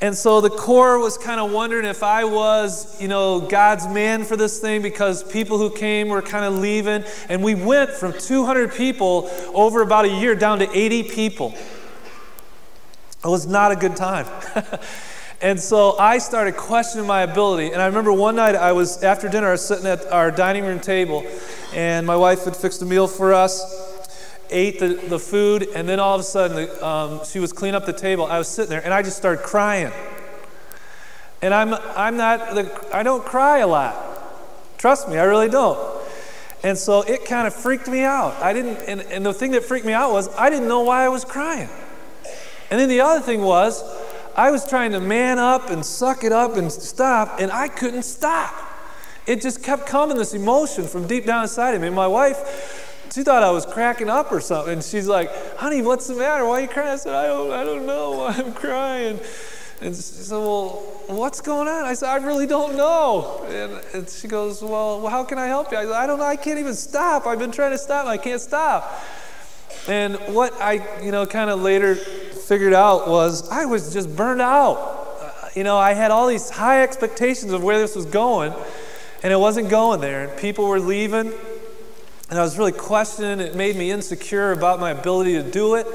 And 0.01 0.17
so 0.17 0.41
the 0.41 0.49
core 0.49 0.97
was 0.97 1.17
kind 1.17 1.39
of 1.39 1.51
wondering 1.51 1.85
if 1.85 2.01
I 2.01 2.23
was, 2.23 2.99
you 2.99 3.07
know, 3.07 3.39
God's 3.39 3.87
man 3.87 4.23
for 4.23 4.35
this 4.35 4.59
thing 4.59 4.81
because 4.81 5.23
people 5.23 5.59
who 5.59 5.69
came 5.69 6.09
were 6.09 6.23
kind 6.23 6.43
of 6.43 6.55
leaving. 6.55 7.03
And 7.29 7.43
we 7.43 7.53
went 7.53 7.91
from 7.91 8.13
200 8.13 8.73
people 8.73 9.29
over 9.53 9.83
about 9.83 10.05
a 10.05 10.09
year 10.09 10.33
down 10.33 10.57
to 10.59 10.77
80 10.77 11.03
people. 11.03 11.53
It 13.23 13.27
was 13.27 13.45
not 13.45 13.71
a 13.71 13.75
good 13.75 13.95
time. 13.95 14.25
And 15.41 15.59
so 15.59 15.97
I 15.97 16.19
started 16.19 16.55
questioning 16.55 17.07
my 17.07 17.23
ability. 17.23 17.71
And 17.71 17.81
I 17.81 17.87
remember 17.87 18.13
one 18.13 18.35
night 18.35 18.53
I 18.53 18.73
was, 18.73 19.03
after 19.03 19.27
dinner, 19.27 19.47
I 19.47 19.53
was 19.53 19.65
sitting 19.65 19.87
at 19.87 20.05
our 20.11 20.29
dining 20.29 20.65
room 20.65 20.79
table, 20.79 21.25
and 21.73 22.05
my 22.05 22.15
wife 22.15 22.45
had 22.45 22.55
fixed 22.55 22.81
a 22.81 22.85
meal 22.85 23.07
for 23.07 23.33
us, 23.33 23.63
ate 24.49 24.79
the, 24.79 24.89
the 24.89 25.19
food, 25.19 25.67
and 25.75 25.87
then 25.87 25.99
all 25.99 26.15
of 26.15 26.21
a 26.21 26.23
sudden 26.23 26.69
um, 26.83 27.21
she 27.25 27.39
was 27.39 27.53
cleaning 27.53 27.75
up 27.75 27.85
the 27.85 27.93
table. 27.93 28.25
I 28.25 28.37
was 28.37 28.47
sitting 28.47 28.69
there, 28.69 28.83
and 28.83 28.93
I 28.93 29.01
just 29.01 29.17
started 29.17 29.43
crying. 29.43 29.91
And 31.41 31.53
I'm, 31.53 31.73
I'm 31.73 32.17
not, 32.17 32.55
the, 32.55 32.95
I 32.95 33.03
don't 33.03 33.25
cry 33.25 33.59
a 33.59 33.67
lot. 33.67 33.95
Trust 34.77 35.09
me, 35.09 35.17
I 35.17 35.23
really 35.23 35.49
don't. 35.49 35.79
And 36.63 36.77
so 36.77 37.01
it 37.01 37.25
kind 37.25 37.47
of 37.47 37.55
freaked 37.55 37.87
me 37.87 38.01
out. 38.01 38.33
I 38.41 38.53
didn't, 38.53 38.77
and, 38.87 39.01
and 39.01 39.25
the 39.25 39.33
thing 39.33 39.51
that 39.51 39.63
freaked 39.63 39.85
me 39.85 39.93
out 39.93 40.11
was 40.11 40.27
I 40.35 40.49
didn't 40.49 40.67
know 40.67 40.81
why 40.81 41.03
I 41.05 41.09
was 41.09 41.25
crying. 41.25 41.69
And 42.69 42.79
then 42.79 42.89
the 42.89 43.01
other 43.01 43.21
thing 43.21 43.41
was, 43.41 43.83
I 44.35 44.51
was 44.51 44.67
trying 44.67 44.91
to 44.91 44.99
man 44.99 45.39
up 45.39 45.69
and 45.69 45.85
suck 45.85 46.23
it 46.23 46.31
up 46.31 46.55
and 46.57 46.71
stop, 46.71 47.39
and 47.39 47.51
I 47.51 47.67
couldn't 47.67 48.03
stop. 48.03 48.53
It 49.27 49.41
just 49.41 49.63
kept 49.63 49.85
coming, 49.85 50.17
this 50.17 50.33
emotion 50.33 50.87
from 50.87 51.07
deep 51.07 51.25
down 51.25 51.43
inside 51.43 51.75
of 51.75 51.81
me. 51.81 51.89
My 51.89 52.07
wife, 52.07 53.09
she 53.13 53.23
thought 53.23 53.43
I 53.43 53.51
was 53.51 53.65
cracking 53.65 54.09
up 54.09 54.31
or 54.31 54.41
something. 54.41 54.73
And 54.73 54.83
she's 54.83 55.07
like, 55.07 55.29
honey, 55.57 55.81
what's 55.81 56.07
the 56.07 56.15
matter? 56.15 56.45
Why 56.45 56.59
are 56.59 56.61
you 56.61 56.67
crying? 56.67 56.89
I 56.89 56.95
said, 56.95 57.13
I 57.13 57.27
don't, 57.27 57.51
I 57.51 57.63
don't 57.63 57.85
know 57.85 58.25
I'm 58.27 58.53
crying. 58.53 59.19
And 59.81 59.95
she 59.95 60.01
said, 60.01 60.37
well, 60.37 60.83
what's 61.07 61.41
going 61.41 61.67
on? 61.67 61.85
I 61.85 61.93
said, 61.93 62.09
I 62.09 62.17
really 62.17 62.45
don't 62.45 62.75
know. 62.75 63.43
And, 63.49 63.81
and 63.95 64.09
she 64.09 64.27
goes, 64.27 64.61
well, 64.61 65.07
how 65.07 65.23
can 65.23 65.39
I 65.39 65.47
help 65.47 65.71
you? 65.71 65.77
I 65.77 65.85
said, 65.85 65.93
I 65.93 66.05
don't 66.05 66.19
know. 66.19 66.25
I 66.25 66.35
can't 66.35 66.59
even 66.59 66.75
stop. 66.75 67.25
I've 67.25 67.39
been 67.39 67.51
trying 67.51 67.71
to 67.71 67.79
stop. 67.79 68.05
I 68.05 68.17
can't 68.17 68.39
stop. 68.39 69.03
And 69.87 70.15
what 70.35 70.53
I, 70.61 71.01
you 71.01 71.11
know, 71.11 71.25
kind 71.25 71.49
of 71.49 71.61
later 71.61 71.95
figured 71.95 72.73
out 72.73 73.07
was 73.07 73.49
I 73.49 73.65
was 73.65 73.91
just 73.91 74.15
burned 74.15 74.41
out. 74.41 74.77
Uh, 75.19 75.49
you 75.55 75.63
know, 75.63 75.77
I 75.77 75.93
had 75.93 76.11
all 76.11 76.27
these 76.27 76.49
high 76.49 76.83
expectations 76.83 77.51
of 77.51 77.63
where 77.63 77.79
this 77.79 77.95
was 77.95 78.05
going, 78.05 78.53
and 79.23 79.31
it 79.31 79.39
wasn't 79.39 79.69
going 79.69 80.01
there. 80.01 80.27
And 80.27 80.39
people 80.39 80.67
were 80.67 80.79
leaving, 80.79 81.31
and 82.29 82.39
I 82.39 82.41
was 82.41 82.57
really 82.57 82.71
questioning. 82.71 83.39
It 83.39 83.55
made 83.55 83.75
me 83.75 83.91
insecure 83.91 84.51
about 84.51 84.79
my 84.79 84.91
ability 84.91 85.33
to 85.33 85.43
do 85.43 85.75
it, 85.75 85.87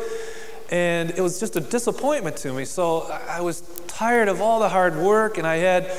and 0.70 1.10
it 1.10 1.20
was 1.20 1.40
just 1.40 1.56
a 1.56 1.60
disappointment 1.60 2.36
to 2.38 2.52
me. 2.52 2.64
So 2.64 3.02
I 3.28 3.40
was 3.40 3.62
tired 3.86 4.28
of 4.28 4.40
all 4.40 4.60
the 4.60 4.68
hard 4.68 4.96
work, 4.96 5.38
and 5.38 5.46
I 5.46 5.56
had 5.56 5.90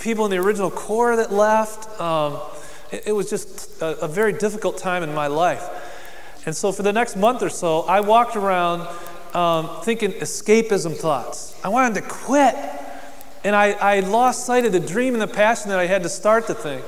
people 0.00 0.24
in 0.24 0.30
the 0.30 0.38
original 0.38 0.70
core 0.70 1.16
that 1.16 1.32
left. 1.32 2.00
Um, 2.00 2.38
it, 2.92 3.08
it, 3.08 3.12
was 3.12 3.28
just 3.28 3.80
a, 3.82 4.04
a 4.04 4.08
very 4.08 4.32
difficult 4.32 4.78
time 4.78 5.02
in 5.02 5.14
my 5.14 5.26
life. 5.26 5.66
And 6.46 6.56
so 6.56 6.72
for 6.72 6.82
the 6.82 6.92
next 6.92 7.16
month 7.16 7.42
or 7.42 7.50
so, 7.50 7.82
I 7.82 8.00
walked 8.00 8.36
around 8.36 8.88
um, 9.34 9.82
thinking 9.82 10.12
escapism 10.12 10.96
thoughts. 10.96 11.58
I 11.64 11.68
wanted 11.68 11.94
to 11.96 12.08
quit. 12.08 12.54
And 13.44 13.54
I, 13.54 13.72
I 13.72 14.00
lost 14.00 14.46
sight 14.46 14.64
of 14.64 14.72
the 14.72 14.80
dream 14.80 15.14
and 15.14 15.22
the 15.22 15.28
passion 15.28 15.70
that 15.70 15.78
I 15.78 15.86
had 15.86 16.02
to 16.02 16.08
start 16.08 16.46
the 16.46 16.54
thing. 16.54 16.82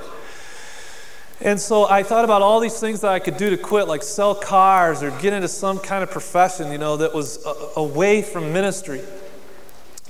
And 1.43 1.59
so 1.59 1.89
I 1.89 2.03
thought 2.03 2.25
about 2.25 2.43
all 2.43 2.61
these 2.61 2.79
things 2.79 3.01
that 3.01 3.13
I 3.13 3.19
could 3.19 3.39
do 3.39 3.49
to 3.51 3.57
quit, 3.57 3.89
like 3.89 4.03
sell 4.03 4.35
cars 4.35 5.03
or 5.03 5.11
get 5.23 5.33
into 5.33 5.49
some 5.49 5.79
kind 5.79 6.03
of 6.03 6.11
profession, 6.11 6.71
you 6.71 6.79
know, 6.79 6.99
that 6.99 7.15
was 7.15 7.45
a, 7.47 7.81
away 7.81 8.21
from 8.21 8.53
ministry. 8.53 9.01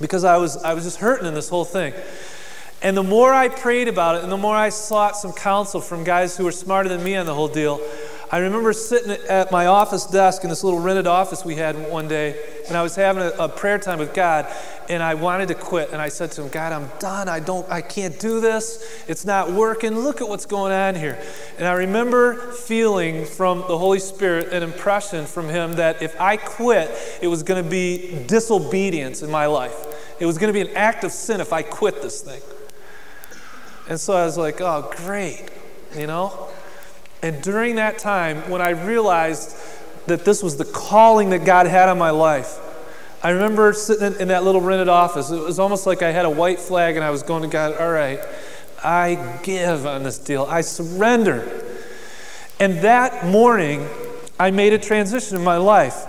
Because 0.01 0.23
I 0.25 0.37
was, 0.37 0.61
I 0.63 0.73
was 0.73 0.83
just 0.83 0.97
hurting 0.97 1.27
in 1.27 1.33
this 1.33 1.47
whole 1.47 1.63
thing. 1.63 1.93
And 2.81 2.97
the 2.97 3.03
more 3.03 3.31
I 3.31 3.47
prayed 3.47 3.87
about 3.87 4.15
it 4.15 4.23
and 4.23 4.31
the 4.31 4.37
more 4.37 4.55
I 4.55 4.69
sought 4.69 5.15
some 5.15 5.31
counsel 5.31 5.79
from 5.79 6.03
guys 6.03 6.35
who 6.35 6.43
were 6.43 6.51
smarter 6.51 6.89
than 6.89 7.03
me 7.03 7.15
on 7.15 7.27
the 7.27 7.33
whole 7.33 7.47
deal, 7.47 7.79
I 8.31 8.37
remember 8.37 8.71
sitting 8.71 9.11
at 9.27 9.51
my 9.51 9.65
office 9.65 10.05
desk 10.05 10.43
in 10.43 10.49
this 10.49 10.63
little 10.63 10.79
rented 10.79 11.05
office 11.05 11.43
we 11.43 11.55
had 11.55 11.75
one 11.89 12.07
day, 12.07 12.41
and 12.67 12.77
I 12.77 12.81
was 12.81 12.95
having 12.95 13.23
a, 13.23 13.29
a, 13.31 13.49
prayer 13.49 13.77
time 13.77 13.99
with 13.99 14.13
God, 14.13 14.47
and 14.91 15.01
I 15.01 15.13
wanted 15.13 15.47
to 15.47 15.55
quit. 15.55 15.93
And 15.93 16.01
I 16.01 16.09
said 16.09 16.33
to 16.33 16.43
him, 16.43 16.49
God, 16.49 16.73
I'm 16.73 16.89
done. 16.99 17.29
I 17.29 17.39
don't, 17.39 17.67
I 17.71 17.81
can't 17.81 18.19
do 18.19 18.41
this. 18.41 19.05
It's 19.07 19.23
not 19.23 19.49
working. 19.49 19.97
Look 19.97 20.19
at 20.19 20.27
what's 20.27 20.45
going 20.45 20.73
on 20.73 20.95
here. 20.95 21.17
And 21.57 21.65
I 21.65 21.71
remember 21.71 22.35
feeling 22.51 23.23
from 23.23 23.59
the 23.69 23.77
Holy 23.77 23.99
Spirit 23.99 24.51
an 24.51 24.63
impression 24.63 25.25
from 25.25 25.47
Him 25.47 25.75
that 25.75 26.01
if 26.01 26.19
I 26.19 26.35
quit, 26.35 26.91
it 27.21 27.29
was 27.29 27.41
going 27.41 27.63
to 27.63 27.69
be 27.69 28.25
disobedience 28.27 29.21
in 29.21 29.31
my 29.31 29.45
life. 29.45 30.17
It 30.19 30.25
was 30.25 30.37
going 30.37 30.53
to 30.53 30.59
be 30.61 30.69
an 30.69 30.75
act 30.75 31.05
of 31.05 31.13
sin 31.13 31.39
if 31.39 31.53
I 31.53 31.61
quit 31.61 32.01
this 32.01 32.19
thing. 32.19 32.41
And 33.87 33.97
so 33.97 34.13
I 34.13 34.25
was 34.25 34.37
like, 34.37 34.59
oh, 34.59 34.91
great, 34.97 35.49
you 35.95 36.05
know? 36.05 36.49
And 37.23 37.41
during 37.41 37.75
that 37.75 37.97
time, 37.97 38.49
when 38.49 38.61
I 38.61 38.71
realized 38.71 39.55
that 40.07 40.25
this 40.25 40.43
was 40.43 40.57
the 40.57 40.65
calling 40.65 41.29
that 41.29 41.45
God 41.45 41.65
had 41.65 41.87
on 41.87 41.97
my 41.97 42.09
life, 42.09 42.59
I 43.23 43.29
remember 43.29 43.71
sitting 43.73 44.19
in, 44.19 44.29
that 44.29 44.43
little 44.43 44.61
rented 44.61 44.89
office. 44.89 45.29
It 45.29 45.39
was 45.39 45.59
almost 45.59 45.85
like 45.85 46.01
I 46.01 46.11
had 46.11 46.25
a 46.25 46.29
white 46.29 46.59
flag 46.59 46.95
and 46.95 47.05
I 47.05 47.11
was 47.11 47.21
going 47.21 47.43
to 47.43 47.47
God, 47.47 47.77
all 47.79 47.91
right, 47.91 48.19
I 48.83 49.39
give 49.43 49.85
on 49.85 50.01
this 50.03 50.17
deal, 50.17 50.45
I 50.49 50.61
surrender. 50.61 51.65
And 52.59 52.79
that 52.79 53.25
morning, 53.25 53.87
I 54.39 54.49
made 54.49 54.73
a 54.73 54.79
transition 54.79 55.37
in 55.37 55.43
my 55.43 55.57
life. 55.57 56.05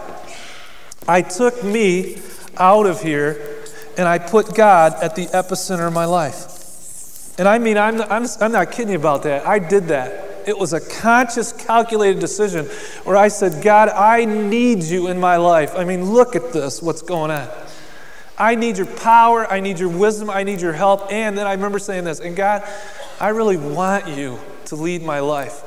I 1.07 1.21
took 1.21 1.62
me 1.62 2.19
out 2.57 2.87
of 2.87 3.02
here 3.02 3.62
and 3.99 4.09
I 4.09 4.19
put 4.19 4.54
God 4.54 4.95
at 5.02 5.14
the 5.14 5.26
epicenter 5.26 5.87
of 5.87 5.92
my 5.92 6.07
life. 6.07 7.38
And 7.38 7.47
I 7.47 7.59
mean, 7.59 7.76
I'm, 7.76 8.00
I'm, 8.02 8.26
I'm 8.40 8.52
not 8.52 8.73
kidding 8.73 8.95
about 8.95 9.23
that. 9.25 9.47
I 9.47 9.59
did 9.59 9.88
that. 9.88 10.22
It 10.47 10.59
was 10.59 10.73
a 10.73 10.81
conscious, 10.81 11.53
calculated 11.53 12.21
decision 12.21 12.67
where 13.05 13.17
I 13.17 13.29
said, 13.29 13.63
God, 13.63 13.89
I 13.89 14.25
need 14.25 14.83
you 14.83 15.09
in 15.09 15.19
my 15.21 15.37
life. 15.37 15.73
I 15.77 15.85
mean, 15.85 16.11
look 16.11 16.37
at 16.37 16.53
this, 16.53 16.83
what's 16.83 17.03
going 17.03 17.31
on. 17.31 17.49
I 18.39 18.55
need 18.55 18.77
your 18.77 18.87
power, 18.87 19.47
I 19.51 19.61
need 19.61 19.79
your 19.79 19.89
wisdom, 19.89 20.31
I 20.31 20.43
need 20.43 20.61
your 20.61 20.73
help. 20.73 21.13
And 21.13 21.37
then 21.37 21.47
I 21.47 21.53
remember 21.53 21.79
saying 21.79 22.05
this, 22.05 22.19
and 22.21 22.35
God, 22.35 22.67
I 23.21 23.29
really 23.29 23.57
want 23.57 24.09
you 24.09 24.39
to 24.67 24.77
lead 24.77 25.03
my 25.03 25.21
life. 25.21 25.63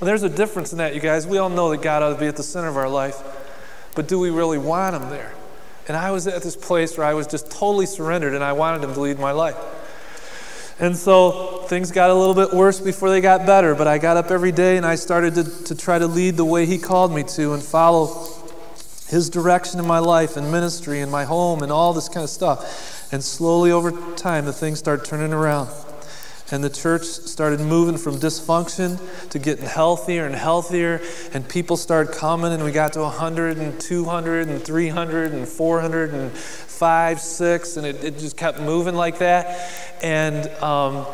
Well, 0.00 0.06
there's 0.06 0.22
a 0.22 0.30
difference 0.30 0.72
in 0.72 0.78
that, 0.78 0.94
you 0.94 1.00
guys. 1.00 1.26
We 1.26 1.38
all 1.38 1.50
know 1.50 1.70
that 1.70 1.82
God 1.82 2.02
ought 2.02 2.14
to 2.14 2.18
be 2.18 2.26
at 2.26 2.36
the 2.36 2.42
center 2.42 2.68
of 2.68 2.76
our 2.76 2.88
life, 2.88 3.22
but 3.94 4.08
do 4.08 4.18
we 4.18 4.30
really 4.30 4.58
want 4.58 4.96
Him 4.96 5.10
there? 5.10 5.32
And 5.88 5.96
I 5.96 6.10
was 6.10 6.26
at 6.26 6.42
this 6.42 6.56
place 6.56 6.96
where 6.96 7.06
I 7.06 7.14
was 7.14 7.26
just 7.26 7.50
totally 7.50 7.86
surrendered 7.86 8.34
and 8.34 8.42
I 8.42 8.54
wanted 8.54 8.82
Him 8.82 8.94
to 8.94 9.00
lead 9.00 9.18
my 9.18 9.32
life. 9.32 9.56
And 10.80 10.96
so 10.96 11.64
things 11.66 11.92
got 11.92 12.08
a 12.08 12.14
little 12.14 12.34
bit 12.34 12.54
worse 12.54 12.80
before 12.80 13.10
they 13.10 13.20
got 13.20 13.44
better, 13.44 13.74
but 13.74 13.86
I 13.86 13.98
got 13.98 14.16
up 14.16 14.30
every 14.30 14.50
day 14.50 14.78
and 14.78 14.86
I 14.86 14.94
started 14.94 15.34
to, 15.34 15.64
to 15.64 15.74
try 15.74 15.98
to 15.98 16.06
lead 16.06 16.38
the 16.38 16.44
way 16.44 16.64
He 16.64 16.78
called 16.78 17.12
me 17.12 17.22
to 17.22 17.52
and 17.52 17.62
follow 17.62 18.26
His 19.08 19.28
direction 19.28 19.78
in 19.78 19.86
my 19.86 19.98
life 19.98 20.38
and 20.38 20.50
ministry 20.50 21.02
and 21.02 21.12
my 21.12 21.24
home 21.24 21.62
and 21.62 21.70
all 21.70 21.92
this 21.92 22.08
kind 22.08 22.24
of 22.24 22.30
stuff. 22.30 23.12
And 23.12 23.22
slowly 23.22 23.70
over 23.70 23.92
time, 24.14 24.46
the 24.46 24.54
things 24.54 24.78
started 24.78 25.04
turning 25.04 25.34
around. 25.34 25.68
And 26.52 26.64
the 26.64 26.70
church 26.70 27.04
started 27.04 27.60
moving 27.60 27.96
from 27.96 28.16
dysfunction 28.16 28.98
to 29.30 29.38
getting 29.38 29.66
healthier 29.66 30.26
and 30.26 30.34
healthier. 30.34 31.00
And 31.32 31.48
people 31.48 31.76
started 31.76 32.12
coming, 32.12 32.52
and 32.52 32.64
we 32.64 32.72
got 32.72 32.94
to 32.94 33.00
100 33.02 33.58
and 33.58 33.80
200 33.80 34.48
and 34.48 34.62
300 34.62 35.32
and 35.32 35.46
400 35.46 36.12
and 36.12 36.32
5, 36.80 37.20
6, 37.20 37.76
and 37.76 37.86
it, 37.86 38.02
it 38.02 38.18
just 38.18 38.38
kept 38.38 38.58
moving 38.58 38.94
like 38.94 39.18
that. 39.18 39.70
And 40.02 40.48
um, 40.62 41.04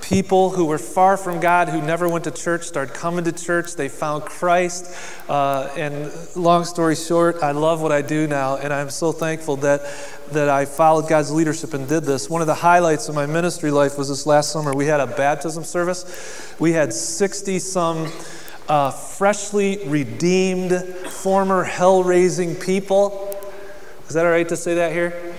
people 0.00 0.48
who 0.48 0.64
were 0.64 0.78
far 0.78 1.18
from 1.18 1.40
God, 1.40 1.68
who 1.68 1.82
never 1.82 2.08
went 2.08 2.24
to 2.24 2.30
church, 2.30 2.62
started 2.62 2.94
coming 2.94 3.24
to 3.24 3.32
church. 3.32 3.74
They 3.74 3.90
found 3.90 4.24
Christ. 4.24 4.96
Uh, 5.28 5.70
and 5.76 6.10
long 6.34 6.64
story 6.64 6.96
short, 6.96 7.42
I 7.42 7.50
love 7.50 7.82
what 7.82 7.92
I 7.92 8.00
do 8.00 8.26
now, 8.26 8.56
and 8.56 8.72
I'm 8.72 8.88
so 8.88 9.12
thankful 9.12 9.56
that, 9.56 9.82
that 10.32 10.48
I 10.48 10.64
followed 10.64 11.06
God's 11.06 11.30
leadership 11.30 11.74
and 11.74 11.86
did 11.86 12.04
this. 12.04 12.30
One 12.30 12.40
of 12.40 12.46
the 12.46 12.54
highlights 12.54 13.10
of 13.10 13.14
my 13.14 13.26
ministry 13.26 13.70
life 13.70 13.98
was 13.98 14.08
this 14.08 14.24
last 14.24 14.50
summer. 14.50 14.72
We 14.72 14.86
had 14.86 15.00
a 15.00 15.06
baptism 15.06 15.64
service. 15.64 16.56
We 16.58 16.72
had 16.72 16.94
60 16.94 17.58
some 17.58 18.10
uh, 18.70 18.90
freshly 18.90 19.86
redeemed, 19.86 20.72
former 21.10 21.62
hell 21.62 22.04
raising 22.04 22.54
people. 22.54 23.29
Is 24.10 24.14
that 24.14 24.26
all 24.26 24.32
right 24.32 24.48
to 24.48 24.56
say 24.56 24.74
that 24.74 24.90
here? 24.90 25.34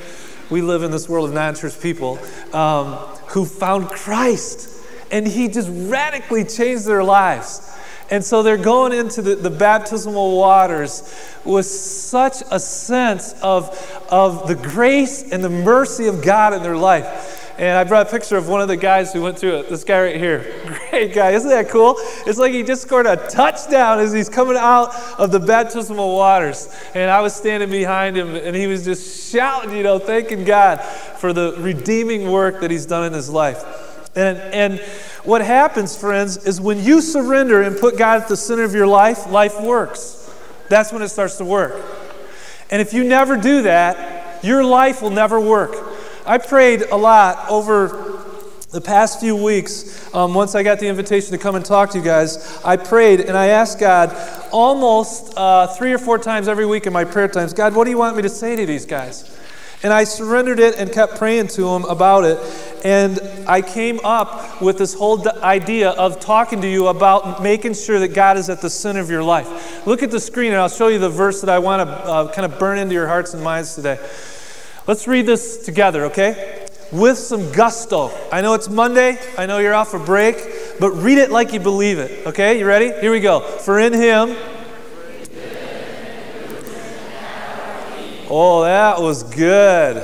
We 0.50 0.62
live 0.62 0.82
in 0.82 0.92
this 0.92 1.08
world 1.08 1.28
of 1.28 1.36
non 1.36 1.56
church 1.56 1.80
people. 1.82 2.20
Um, 2.54 2.94
who 3.32 3.46
found 3.46 3.88
Christ. 3.88 4.70
And 5.12 5.28
he 5.28 5.48
just 5.48 5.70
radically 5.72 6.46
changed 6.46 6.86
their 6.86 7.04
lives. 7.04 7.68
And 8.10 8.24
so 8.24 8.44
they're 8.44 8.58
going 8.58 8.94
into 8.94 9.22
the, 9.22 9.36
the 9.36 9.50
baptismal 9.50 10.38
waters 10.38 11.04
with 11.46 11.66
such 11.66 12.44
a 12.50 12.60
sense 12.60 13.34
of, 13.42 13.70
of 14.10 14.48
the 14.48 14.56
grace 14.56 15.32
and 15.32 15.44
the 15.44 15.50
mercy 15.50 16.08
of 16.08 16.22
God 16.22 16.54
in 16.54 16.62
their 16.62 16.78
life. 16.78 17.54
And 17.58 17.78
I 17.78 17.84
brought 17.84 18.08
a 18.08 18.10
picture 18.10 18.38
of 18.38 18.48
one 18.48 18.62
of 18.62 18.68
the 18.68 18.78
guys 18.78 19.14
who 19.14 19.22
went 19.22 19.38
through 19.38 19.60
it. 19.60 19.70
This 19.70 19.84
guy 19.84 20.02
right 20.02 20.16
here. 20.16 20.40
Great 21.02 21.16
guy. 21.16 21.32
Isn't 21.32 21.50
that 21.50 21.70
cool? 21.70 21.96
It's 22.28 22.38
like 22.38 22.54
he 22.54 22.62
just 22.62 22.84
scored 22.84 23.08
a 23.08 23.16
touchdown 23.28 23.98
as 23.98 24.14
he's 24.14 24.30
coming 24.30 24.56
out 24.56 24.94
of 25.18 25.32
the 25.32 25.40
baptismal 25.40 26.16
waters. 26.16 26.70
And 26.94 27.10
I 27.10 27.22
was 27.22 27.36
standing 27.36 27.72
behind 27.72 28.16
him, 28.16 28.36
and 28.36 28.56
he 28.56 28.68
was 28.68 28.86
just 28.86 29.32
shouting, 29.34 29.76
you 29.76 29.82
know, 29.82 29.98
thanking 29.98 30.44
God 30.44 30.80
for 30.80 31.34
the 31.34 31.56
redeeming 31.58 32.32
work 32.32 32.62
that 32.62 32.70
he's 32.70 32.86
done 32.86 33.04
in 33.04 33.14
his 33.14 33.32
life. 33.32 33.64
And, 34.16 34.38
and 34.38 34.80
what 35.24 35.42
happens, 35.42 35.98
friends, 35.98 36.46
is 36.46 36.62
when 36.62 36.80
you 36.84 37.02
surrender 37.02 37.64
and 37.64 37.76
put 37.80 37.98
God 37.98 38.22
at 38.22 38.28
the 38.28 38.38
center 38.38 38.64
of 38.64 38.76
your 38.76 38.86
life, 38.86 39.26
life 39.26 39.60
works. 39.60 40.32
That's 40.70 40.94
when 40.94 41.02
it 41.02 41.10
starts 41.10 41.38
to 41.38 41.46
work. 41.46 41.84
And 42.70 42.80
if 42.80 42.94
you 42.94 43.04
never 43.04 43.38
do 43.38 43.64
that, 43.64 44.44
your 44.44 44.64
life 44.64 45.02
will 45.02 45.10
never 45.10 45.40
work. 45.40 45.76
I 46.28 46.38
prayed 46.38 46.84
a 46.84 46.96
lot 46.96 47.50
over 47.50 48.11
the 48.72 48.82
past 48.82 49.20
few 49.20 49.36
weeks. 49.36 50.14
Um, 50.16 50.34
once 50.34 50.56
I 50.56 50.64
got 50.64 50.80
the 50.80 50.88
invitation 50.88 51.32
to 51.32 51.38
come 51.38 51.56
and 51.56 51.66
talk 51.66 51.90
to 51.92 51.98
you 51.98 52.04
guys, 52.04 52.62
I 52.64 52.78
prayed 52.78 53.20
and 53.20 53.38
I 53.38 53.48
asked 53.48 53.80
God 53.80 54.16
almost 54.52 55.34
uh, 55.38 55.68
three 55.68 55.92
or 55.92 55.98
four 55.98 56.18
times 56.18 56.48
every 56.48 56.66
week 56.66 56.88
in 56.88 56.94
my 56.94 57.04
prayer 57.04 57.28
times 57.28 57.54
God, 57.54 57.76
what 57.76 57.84
do 57.84 57.92
you 57.92 57.98
want 57.98 58.16
me 58.16 58.22
to 58.22 58.30
say 58.30 58.56
to 58.56 58.66
these 58.66 58.86
guys? 58.86 59.38
And 59.84 59.92
I 59.92 60.04
surrendered 60.04 60.60
it 60.60 60.78
and 60.78 60.92
kept 60.92 61.18
praying 61.18 61.48
to 61.50 61.68
him 61.68 61.86
about 61.86 62.24
it. 62.24 62.38
And 62.86 63.20
I 63.48 63.62
came 63.62 64.00
up 64.04 64.62
with 64.62 64.78
this 64.78 64.94
whole 64.94 65.28
idea 65.44 65.90
of 65.90 66.20
talking 66.20 66.62
to 66.62 66.70
you 66.70 66.88
about 66.88 67.42
making 67.42 67.74
sure 67.74 68.00
that 68.00 68.10
God 68.10 68.38
is 68.38 68.48
at 68.50 68.62
the 68.62 68.70
center 68.70 69.00
of 69.00 69.10
your 69.10 69.24
life. 69.24 69.86
Look 69.88 70.04
at 70.04 70.12
the 70.12 70.20
screen 70.20 70.52
and 70.52 70.62
I'll 70.62 70.70
show 70.70 70.88
you 70.88 71.00
the 71.00 71.10
verse 71.10 71.42
that 71.42 71.50
I 71.50 71.58
want 71.58 71.90
to 71.90 71.94
uh, 71.94 72.32
kind 72.32 72.46
of 72.46 72.60
burn 72.60 72.78
into 72.78 72.94
your 72.94 73.08
hearts 73.08 73.34
and 73.34 73.44
minds 73.44 73.74
today. 73.74 74.00
Let's 74.86 75.08
read 75.08 75.26
this 75.26 75.66
together, 75.66 76.06
okay? 76.06 76.61
With 76.92 77.18
some 77.18 77.52
gusto. 77.54 78.12
I 78.32 78.42
know 78.42 78.54
it's 78.54 78.68
Monday, 78.70 79.18
I 79.38 79.46
know 79.46 79.60
you're 79.60 79.74
off 79.74 79.94
a 79.94 80.00
break, 80.00 80.36
but 80.80 80.92
read 80.92 81.18
it 81.18 81.32
like 81.32 81.54
you 81.54 81.60
believe 81.60 82.00
it, 82.00 82.28
okay? 82.28 82.60
You 82.60 82.66
ready? 82.66 82.92
Here 83.00 83.12
we 83.12 83.22
go. 83.22 83.40
For 83.40 83.80
in 83.80 83.94
Him. 83.94 84.36
Oh, 88.30 88.64
that 88.64 89.02
was 89.02 89.24
good. 89.24 89.98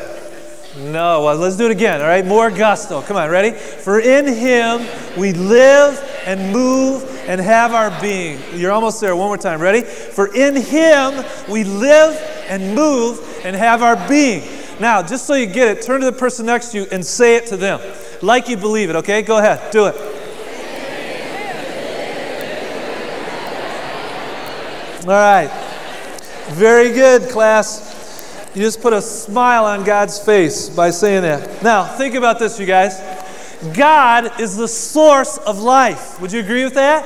No, 0.77 1.23
well, 1.23 1.35
let's 1.37 1.57
do 1.57 1.65
it 1.65 1.71
again, 1.71 2.01
all 2.01 2.07
right? 2.07 2.25
More 2.25 2.51
gusto. 2.51 3.01
Come 3.01 3.17
on, 3.17 3.29
ready? 3.29 3.51
For 3.51 3.99
in 3.99 4.27
Him 4.27 4.85
we 5.17 5.33
live 5.33 5.97
and 6.25 6.53
move 6.53 7.03
and 7.27 7.41
have 7.41 7.73
our 7.73 7.89
being. 8.01 8.39
You're 8.53 8.71
almost 8.71 9.01
there. 9.01 9.15
One 9.15 9.27
more 9.27 9.37
time. 9.37 9.59
Ready? 9.61 9.81
For 9.81 10.33
in 10.33 10.55
Him 10.55 11.25
we 11.49 11.63
live 11.63 12.15
and 12.47 12.75
move 12.75 13.19
and 13.43 13.55
have 13.55 13.81
our 13.81 13.95
being. 14.07 14.41
Now, 14.79 15.01
just 15.01 15.25
so 15.25 15.33
you 15.33 15.47
get 15.47 15.77
it, 15.77 15.81
turn 15.83 16.01
to 16.01 16.05
the 16.05 16.11
person 16.11 16.45
next 16.45 16.69
to 16.69 16.79
you 16.79 16.87
and 16.91 17.03
say 17.03 17.35
it 17.35 17.47
to 17.47 17.57
them 17.57 17.79
like 18.21 18.47
you 18.47 18.57
believe 18.57 18.89
it, 18.89 18.95
okay? 18.97 19.21
Go 19.21 19.37
ahead, 19.37 19.71
do 19.71 19.87
it. 19.87 19.95
All 25.03 25.13
right. 25.13 25.49
Very 26.49 26.91
good, 26.91 27.29
class. 27.29 28.51
You 28.53 28.61
just 28.61 28.81
put 28.81 28.93
a 28.93 29.01
smile 29.01 29.65
on 29.65 29.83
God's 29.83 30.19
face 30.19 30.69
by 30.69 30.89
saying 30.89 31.21
that. 31.21 31.63
Now, 31.63 31.85
think 31.85 32.15
about 32.15 32.39
this, 32.39 32.59
you 32.59 32.65
guys. 32.65 32.99
God 33.75 34.39
is 34.39 34.57
the 34.57 34.67
source 34.67 35.37
of 35.37 35.59
life. 35.59 36.19
Would 36.21 36.31
you 36.31 36.39
agree 36.39 36.63
with 36.63 36.73
that? 36.75 37.05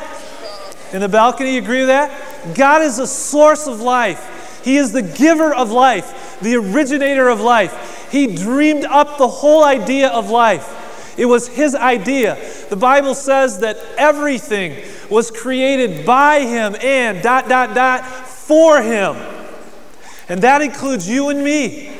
In 0.93 0.99
the 0.99 1.09
balcony, 1.09 1.55
you 1.55 1.61
agree 1.61 1.79
with 1.79 1.87
that? 1.87 2.55
God 2.55 2.81
is 2.81 2.97
the 2.97 3.07
source 3.07 3.67
of 3.67 3.81
life. 3.81 4.61
He 4.63 4.77
is 4.77 4.91
the 4.91 5.01
giver 5.01 5.53
of 5.53 5.71
life 5.71 6.20
the 6.41 6.55
originator 6.55 7.29
of 7.29 7.39
life. 7.41 8.09
He 8.11 8.35
dreamed 8.35 8.85
up 8.85 9.17
the 9.17 9.27
whole 9.27 9.63
idea 9.63 10.09
of 10.09 10.29
life. 10.29 10.77
It 11.17 11.25
was 11.25 11.47
his 11.47 11.75
idea. 11.75 12.37
The 12.69 12.75
Bible 12.75 13.15
says 13.15 13.59
that 13.59 13.77
everything 13.97 14.83
was 15.09 15.29
created 15.29 16.05
by 16.05 16.41
him 16.41 16.75
and 16.81 17.21
dot, 17.21 17.49
dot, 17.49 17.75
dot 17.75 18.05
for 18.27 18.81
him. 18.81 19.15
And 20.29 20.41
that 20.41 20.61
includes 20.61 21.09
you 21.09 21.29
and 21.29 21.43
me. 21.43 21.93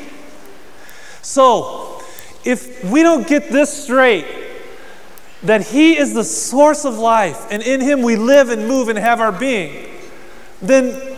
So, 1.20 2.02
if 2.44 2.84
we 2.84 3.02
don't 3.02 3.28
get 3.28 3.50
this 3.50 3.84
straight, 3.84 4.26
that 5.42 5.66
He 5.66 5.96
is 5.96 6.14
the 6.14 6.24
source 6.24 6.84
of 6.84 6.98
life, 6.98 7.46
and 7.50 7.62
in 7.62 7.80
Him 7.80 8.02
we 8.02 8.16
live 8.16 8.48
and 8.48 8.66
move 8.66 8.88
and 8.88 8.98
have 8.98 9.20
our 9.20 9.32
being, 9.32 9.88
then 10.60 11.16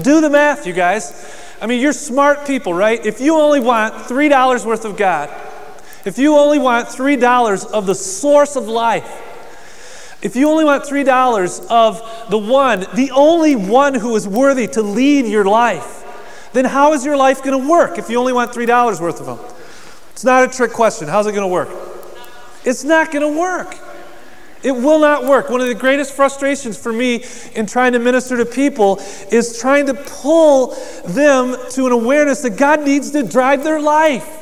do 0.00 0.20
the 0.20 0.30
math, 0.30 0.66
you 0.66 0.72
guys. 0.72 1.39
I 1.60 1.66
mean, 1.66 1.80
you're 1.80 1.92
smart 1.92 2.46
people, 2.46 2.72
right? 2.72 3.04
If 3.04 3.20
you 3.20 3.36
only 3.36 3.60
want 3.60 3.94
$3 3.94 4.64
worth 4.64 4.84
of 4.84 4.96
God, 4.96 5.28
if 6.04 6.18
you 6.18 6.36
only 6.36 6.58
want 6.58 6.88
$3 6.88 7.70
of 7.72 7.86
the 7.86 7.94
source 7.94 8.56
of 8.56 8.66
life, 8.66 9.26
if 10.22 10.36
you 10.36 10.48
only 10.48 10.64
want 10.64 10.84
$3 10.84 11.66
of 11.68 12.30
the 12.30 12.38
one, 12.38 12.86
the 12.94 13.10
only 13.10 13.56
one 13.56 13.94
who 13.94 14.16
is 14.16 14.26
worthy 14.26 14.66
to 14.68 14.82
lead 14.82 15.26
your 15.26 15.44
life, 15.44 15.98
then 16.52 16.64
how 16.64 16.94
is 16.94 17.04
your 17.04 17.16
life 17.16 17.42
going 17.42 17.60
to 17.60 17.68
work 17.68 17.98
if 17.98 18.08
you 18.10 18.18
only 18.18 18.32
want 18.32 18.52
$3 18.52 19.00
worth 19.00 19.20
of 19.20 19.26
them? 19.26 19.38
It's 20.12 20.24
not 20.24 20.44
a 20.44 20.48
trick 20.48 20.72
question. 20.72 21.08
How's 21.08 21.26
it 21.26 21.32
going 21.32 21.42
to 21.42 21.48
work? 21.48 21.68
It's 22.64 22.84
not 22.84 23.12
going 23.12 23.32
to 23.32 23.38
work. 23.38 23.76
It 24.62 24.72
will 24.72 24.98
not 24.98 25.24
work. 25.24 25.48
One 25.48 25.60
of 25.60 25.68
the 25.68 25.74
greatest 25.74 26.14
frustrations 26.14 26.76
for 26.76 26.92
me 26.92 27.24
in 27.54 27.66
trying 27.66 27.92
to 27.92 27.98
minister 27.98 28.36
to 28.36 28.44
people 28.44 28.98
is 29.30 29.58
trying 29.58 29.86
to 29.86 29.94
pull 29.94 30.76
them 31.06 31.56
to 31.70 31.86
an 31.86 31.92
awareness 31.92 32.42
that 32.42 32.58
God 32.58 32.84
needs 32.84 33.10
to 33.12 33.22
drive 33.22 33.64
their 33.64 33.80
life. 33.80 34.36